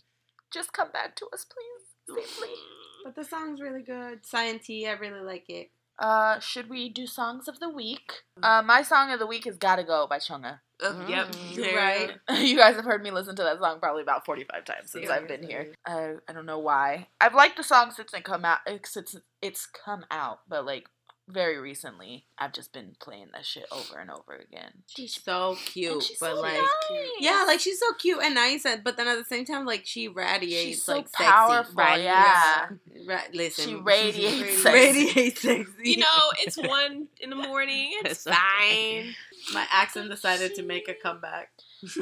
[0.53, 2.17] just come back to us, please.
[2.17, 2.49] Safely.
[3.05, 4.25] But the song's really good.
[4.25, 5.73] Science, I really like it.
[5.99, 8.23] Uh, should we do songs of the week?
[8.41, 10.61] Uh, my song of the week is "Gotta Go" by Chungha.
[10.83, 11.29] Yep.
[11.33, 12.11] Mm, There right.
[12.41, 15.29] you guys have heard me listen to that song probably about forty-five times since I've
[15.29, 15.73] been here.
[15.87, 17.09] I I don't know why.
[17.21, 18.59] I've liked the song since it come out.
[18.85, 20.87] Since it's come out, but like
[21.29, 24.73] very recently, I've just been playing that shit over and over again.
[24.89, 27.09] She's so cute, she's but so like, nice.
[27.21, 29.83] yeah, like she's so cute and nice, and but then at the same time, like
[29.87, 31.25] she radiates She's so like sexy.
[31.25, 31.75] powerful.
[31.77, 32.03] Right?
[32.03, 32.69] Yeah.
[33.07, 35.65] Ra- listen, She radiates radiates sexy.
[35.85, 36.07] You know,
[36.41, 37.93] it's one in the morning.
[38.05, 39.05] It's It's okay.
[39.05, 39.15] fine.
[39.53, 41.51] My accent decided to make a comeback.
[41.83, 42.01] the She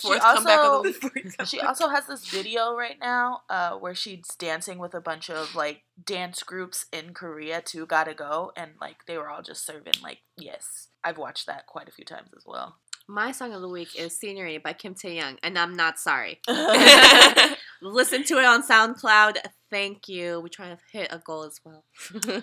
[0.00, 1.34] fourth comeback of the also- week.
[1.46, 5.54] She also has this video right now uh, where she's dancing with a bunch of
[5.54, 9.94] like dance groups in Korea to Gotta Go, and like they were all just serving
[10.02, 10.88] like yes.
[11.02, 12.76] I've watched that quite a few times as well.
[13.08, 16.40] My song of the week is "Scenery" by Kim Taehyung, and I'm not sorry.
[17.82, 19.38] Listen to it on SoundCloud.
[19.70, 20.40] Thank you.
[20.40, 21.84] We try to hit a goal as well.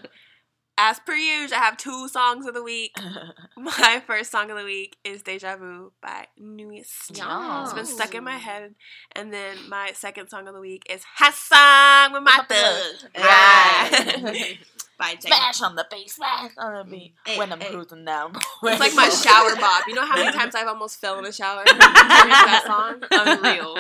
[0.80, 2.96] As per usual, I have two songs of the week.
[3.58, 7.10] My first song of the week is Deja Vu by Nuis.
[7.14, 7.64] Yeah.
[7.64, 8.76] It's been stuck in my head.
[9.16, 13.10] And then my second song of the week is Hassan with my thug.
[13.18, 14.60] Right.
[15.00, 15.28] by Jacob.
[15.28, 17.72] Smash on the bass, smash on the beat Hey, when I'm hey.
[17.72, 18.34] cruising down.
[18.64, 19.84] It's like my shower bop.
[19.88, 21.64] You know how many times I've almost fell in the shower?
[21.66, 23.02] that song?
[23.12, 23.78] Unreal.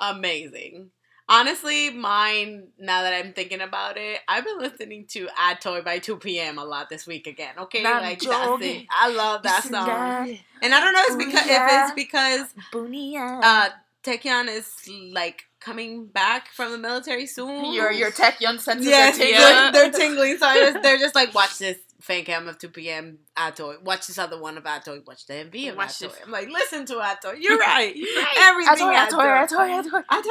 [0.00, 0.90] Amazing.
[1.32, 2.68] Honestly, mine.
[2.78, 6.64] Now that I'm thinking about it, I've been listening to "Add Toy" by 2PM a
[6.64, 7.54] lot this week again.
[7.58, 8.86] Okay, Not like that's it.
[8.90, 13.40] I love that song, and I don't know if it's because if it's because Boonia.
[13.42, 13.68] uh
[14.02, 14.68] Taecyeon is
[15.12, 17.72] like coming back from the military soon.
[17.72, 19.40] your your Taecyeon senses yes, are tingling.
[19.40, 19.70] yeah.
[19.72, 20.36] they're tingling.
[20.38, 23.82] So I just, they're just like, watch this fan cam of 2PM Atoy.
[23.82, 25.06] Watch this other one of Atoy.
[25.06, 26.00] Watch the MV of Watch Atoy.
[26.00, 26.18] this.
[26.24, 27.36] I'm like, listen to Atoy.
[27.40, 27.94] You're right.
[27.94, 28.34] You're right.
[28.38, 29.48] Everything Atoy, Atoy.
[29.48, 30.22] Atoy, Atoy, Atoy.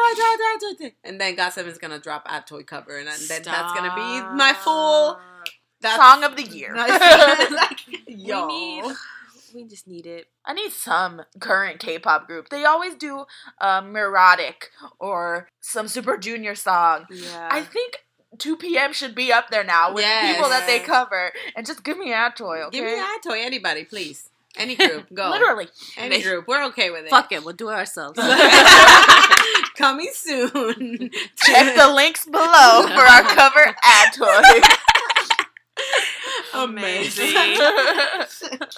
[0.59, 0.93] Atoy, Atoy.
[1.03, 5.17] And then GOT7's gonna drop Atoy cover, and then that's gonna be my full
[5.83, 6.75] Song of the year.
[6.77, 8.47] like, yo.
[8.47, 8.95] We need
[9.55, 10.27] We just need it.
[10.45, 12.49] I need some current K-pop group.
[12.49, 13.25] They always do
[13.59, 14.69] um, Neurotic
[14.99, 17.05] or some Super Junior song.
[17.09, 17.49] Yeah.
[17.51, 17.97] I think
[18.41, 20.35] 2PM should be up there now with Yes.
[20.35, 22.77] people that they cover, and just give me Atoy, okay?
[22.77, 24.29] Give me that toy, anybody, please.
[24.57, 25.29] Any group, go.
[25.29, 25.67] Literally.
[25.97, 27.09] Any group, we're okay with it.
[27.09, 28.19] Fuck it, we'll do it ourselves.
[29.77, 31.09] Coming soon.
[31.37, 34.61] Check the links below for our cover Atoy.
[36.63, 37.33] Amazing.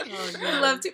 [0.06, 0.94] Oh, I love 2PM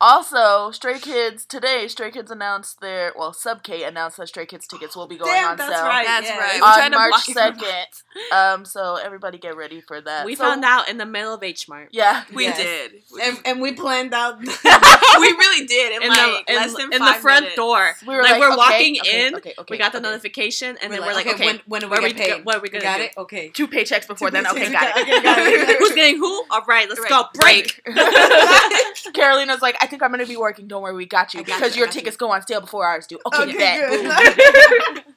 [0.00, 1.86] Also, Stray Kids today.
[1.88, 5.30] Stray Kids announced their well, Sub K announced that Stray Kids tickets will be going
[5.32, 6.06] Damn, on that's sale right.
[6.06, 6.38] That's yes.
[6.40, 6.60] right.
[6.60, 7.86] We're on March block it from- second.
[8.32, 10.24] Um, so everybody get ready for that.
[10.26, 11.88] we So- found out in the middle of H Mart.
[11.92, 12.56] Yeah, We Yes.
[12.58, 12.92] did.
[13.12, 14.38] We, And, and we planned out.
[14.40, 15.96] we really did.
[15.96, 17.56] In, In like the in, less than in the front minutes.
[17.56, 19.98] door, we were like, like, we're okay, walking okay, in, okay, okay, we got the
[19.98, 20.08] okay.
[20.08, 22.42] notification, and We're then we're like, okay, when, when are we what we get go-
[22.44, 23.04] what are we gonna got do?
[23.04, 23.12] it?
[23.16, 23.48] Okay.
[23.50, 24.46] Two paychecks before Two then.
[24.46, 24.72] Okay, paychecks.
[24.72, 25.68] got Okay, got it.
[25.68, 25.78] it.
[25.78, 26.44] who's getting who?
[26.50, 27.08] All right, let's Right.
[27.10, 27.82] go break.
[29.14, 30.66] Carolina's like, I think I'm gonna be working.
[30.68, 32.46] Don't worry, we got you I got because you, your I got tickets go on
[32.46, 33.18] sale before ours do.
[33.26, 33.90] Okay, Okay, bet.
[33.90, 34.94] good.
[34.96, 35.04] Boom.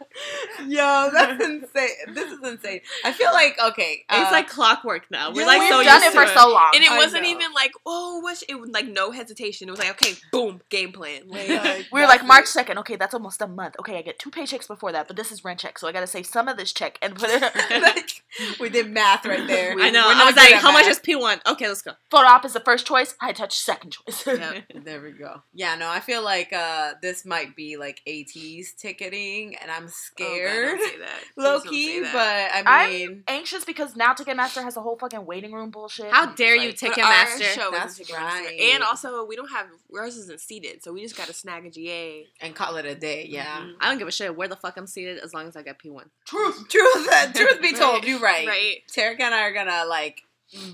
[0.68, 1.90] Yo, that's insane.
[2.14, 2.82] This is insane.
[3.04, 4.06] I feel like okay.
[4.10, 5.32] it's uh, like clockwork now.
[5.32, 6.72] We're yeah, like We've so done used it for to so long.
[6.74, 7.30] And it I wasn't know.
[7.30, 9.68] even like, oh, what's it was like no hesitation.
[9.68, 11.28] It was like, okay, boom, game plan.
[11.28, 11.48] Like,
[11.92, 12.78] we were like March second.
[12.80, 13.76] Okay, that's almost a month.
[13.80, 16.08] Okay, I get two paychecks before that, but this is rent check, so I gotta
[16.08, 17.42] save some of this check and put it.
[17.82, 18.24] like,
[18.60, 19.76] we did math right there.
[19.80, 20.04] I know.
[20.06, 21.40] I was like, at how much is P one?
[21.48, 21.94] Okay, let's go.
[22.10, 23.16] Photo op is the first choice.
[23.20, 24.26] High touch second choice.
[24.26, 25.42] Yep, there we go.
[25.54, 29.94] Yeah, no, I feel like uh this might be like ATEEZ ticketing, and I'm God,
[30.08, 31.20] scared, don't say that.
[31.38, 32.02] low key.
[32.02, 36.12] But I I'm mean, Anxious because now Ticketmaster has a whole fucking waiting room bullshit.
[36.12, 37.44] How dare you like, take But a our master?
[37.46, 38.14] show That's Ticketmaster.
[38.18, 38.60] right.
[38.74, 41.70] And also, we don't have ours isn't seated, so we just got to snag a
[41.70, 42.28] GA.
[42.42, 43.26] and call it a day.
[43.30, 43.62] Yeah.
[43.62, 43.76] Mhm.
[43.80, 45.80] I don't give a shit where the fuck I'm seated as long as I get
[45.80, 46.10] P one.
[46.26, 48.08] Truth, truth, truth be told, Right.
[48.08, 48.48] you're right.
[48.48, 48.78] Right.
[48.92, 50.22] Tarek and I are gonna like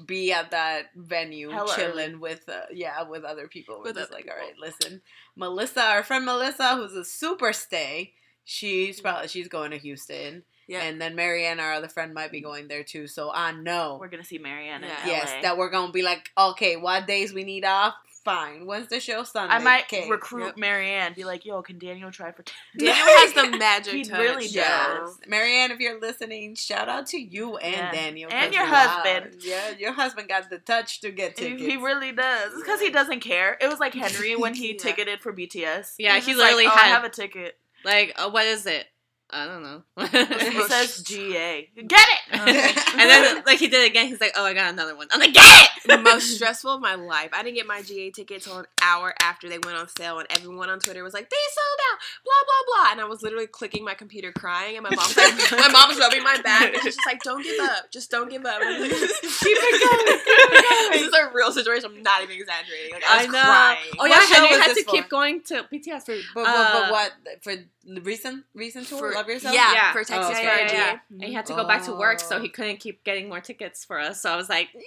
[0.06, 3.78] be at that venue Hella chilling with uh, yeah with other people.
[3.80, 4.48] We're With just like, all people.
[4.48, 5.02] right, listen,
[5.36, 8.14] Melissa, our friend Melissa, who's a super stay.
[8.46, 10.82] She's probably she's going to Houston, Yeah.
[10.84, 13.08] and then Marianne, our other friend, might be going there too.
[13.08, 15.00] So I know, We're gonna see Marianne in Yeah.
[15.04, 15.08] LA.
[15.12, 17.96] yes, that we're gonna be like, okay, what days we need off?
[18.26, 18.66] Fine.
[18.66, 19.24] When's the show?
[19.24, 19.54] Sunday.
[19.54, 20.10] I might Okay.
[20.10, 20.58] recruit Yep.
[20.58, 21.12] Marianne.
[21.14, 22.44] Be like, yo, can Daniel try for?
[22.78, 24.18] Daniel has the magic He touch.
[24.18, 24.98] really Yes.
[25.00, 25.20] does.
[25.28, 27.92] Marianne, if you're listening, shout out to you and Yeah.
[27.92, 28.32] Daniel.
[28.32, 28.72] and your wow,
[29.04, 29.42] husband.
[29.44, 31.64] Yeah, your husband got the touch to get He, tickets.
[31.64, 32.54] he really does.
[32.54, 33.58] It's because he doesn't care.
[33.60, 34.78] It was like Henry when he Yeah.
[34.80, 35.96] ticketed for BTS.
[35.98, 37.58] Yeah, was he just like, literally oh, I have a ticket.
[37.84, 38.88] Like, uh, what is it?
[39.30, 39.84] I don't know.
[40.14, 41.70] It says GA.
[41.76, 42.20] Get it.
[43.00, 44.08] and then like he did it again.
[44.08, 45.08] He's like, oh, I got another one.
[45.12, 45.88] I'm like, get it.
[45.88, 47.30] the most stressful of my life.
[47.34, 50.28] I didn't get my GA tickets until an hour after they went on sale, and
[50.30, 52.92] everyone on Twitter was like, "They sold out!" Blah blah blah.
[52.92, 56.24] And I was literally clicking my computer, crying, and my mom's like, "My mom's rubbing
[56.24, 58.82] my back, and she's just like, don't give up, just don't give up." And I'm
[58.82, 60.92] like, keep it going, keep it going.
[60.92, 61.90] This is a real situation.
[61.96, 62.94] I'm not even exaggerating.
[62.94, 63.42] Like, I I know.
[63.42, 63.78] crying.
[64.00, 66.16] Oh yeah, What Henry had this to keep going to BTS for.
[66.36, 67.12] But, but, uh, but what
[67.42, 67.66] for the
[68.02, 69.00] recent recent tour?
[69.00, 69.54] For- Love yourself.
[69.56, 69.92] Yeah, Yeah.
[69.94, 70.44] for Texas Oh, Yeah, okay.
[70.46, 71.00] for our yeah, yeah.
[71.12, 72.42] And he had to go back to work, so Oh.
[72.42, 74.22] he couldn't keep getting more tickets for us.
[74.22, 74.82] So I was like, nah.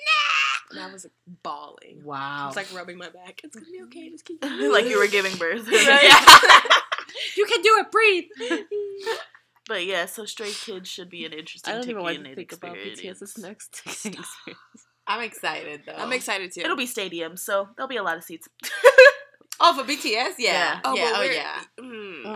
[0.71, 2.03] And I was like bawling.
[2.05, 2.47] Wow.
[2.49, 3.41] was like rubbing my back.
[3.45, 4.11] It's gonna be okay.
[4.11, 5.67] Just keep like you were giving birth.
[5.71, 7.91] you can do it.
[7.93, 8.25] Breathe.
[9.69, 12.37] But yeah, so Stray Kids should be an I interesting don't even want to ticketing
[12.37, 13.21] think about experience.
[13.23, 14.61] BTS's next ticketing experience.
[15.09, 15.93] I'm excited though.
[15.95, 16.61] I'm excited too.
[16.63, 18.49] It'll be stadium, so there'll be a lot of seats.
[19.59, 20.75] Oh, for BTS, yeah, Yeah.
[20.75, 21.63] yeah, Oh, oh, we're- yeah.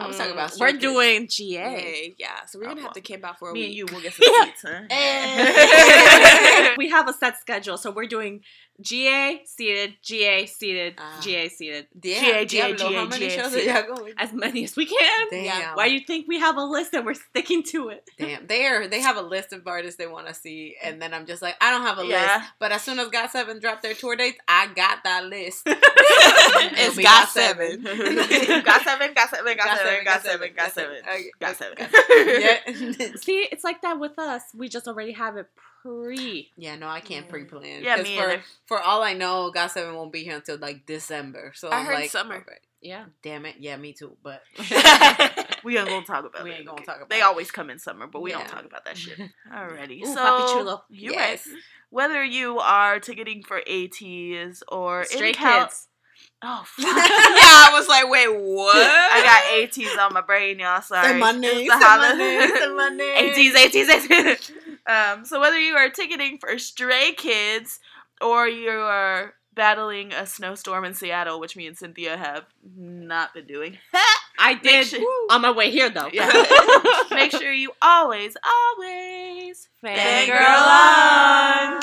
[0.00, 2.14] I was talking about We're doing GA.
[2.18, 2.44] yeah.
[2.46, 3.66] So we're gonna Oh, have to camp out for a Me week.
[3.68, 4.82] and you will get some seats, huh?
[6.78, 8.42] We have a set schedule, so we're doing
[8.80, 11.20] GA seated, GA seated, Ah.
[11.22, 12.96] GA seated, Damn, GA, GA, how GA, GA.
[12.96, 15.26] are as many as we can.
[15.30, 15.76] Damn.
[15.76, 18.08] Why you think we have a list and we're sticking to it?
[18.18, 18.86] Damn, they are.
[18.88, 21.56] They have a list of artists they want to see, and then I'm just like,
[21.60, 22.36] I don't have a Yeah.
[22.38, 22.50] list.
[22.58, 25.62] But as soon as GOT7 drop their tour dates, I got that list.
[25.66, 27.82] it's be got got seven.
[27.82, 30.96] got seven, got seven, got seven, got seven, got seven,
[31.40, 31.76] got seven.
[32.10, 32.58] yeah.
[33.16, 34.42] See, it's like that with us.
[34.54, 35.46] We just already have it
[35.82, 36.50] pre.
[36.56, 37.82] yeah, no, I can't pre-plan.
[37.82, 38.42] Yeah, 'Cause me for either.
[38.66, 41.52] for all I know, GOT7 won't be here until like December.
[41.54, 42.34] So I I'm heard like, summer.
[42.34, 43.04] alright, Yeah.
[43.22, 44.16] Damn it, yeah, me too.
[44.22, 44.42] But
[45.64, 46.58] we ain't gonna talk about We it.
[46.58, 47.24] ain't gonna talk about They it.
[47.24, 48.38] always come in summer, but we Yeah.
[48.38, 49.18] don't talk about that shit.
[49.52, 50.02] Alrighty.
[50.02, 51.56] Ooh, so you yes, right.
[51.90, 55.88] Whether you are ticketing for ATEEZ or Stray in Cal- kids.
[56.42, 56.86] Oh fuck.
[56.86, 58.76] yeah, I was like, wait, what?
[58.76, 60.80] I got ATEEZ on my brain, y'all.
[60.80, 61.08] Sorry.
[61.08, 63.34] Say my It's name, the say my holiday- name, say my name.
[63.34, 64.50] ATEEZ, ATEEZ, ATEEZ.
[65.18, 67.78] um, so whether you are ticketing for Stray Kids
[68.22, 72.44] or you are battling a snowstorm in Seattle, which me and Cynthia have
[72.76, 73.76] not been doing.
[74.38, 76.08] I did sure- on my way here though.
[76.10, 76.30] Yeah.
[77.10, 78.34] Make sure you always,
[78.78, 81.80] always Fangirl fangirl on.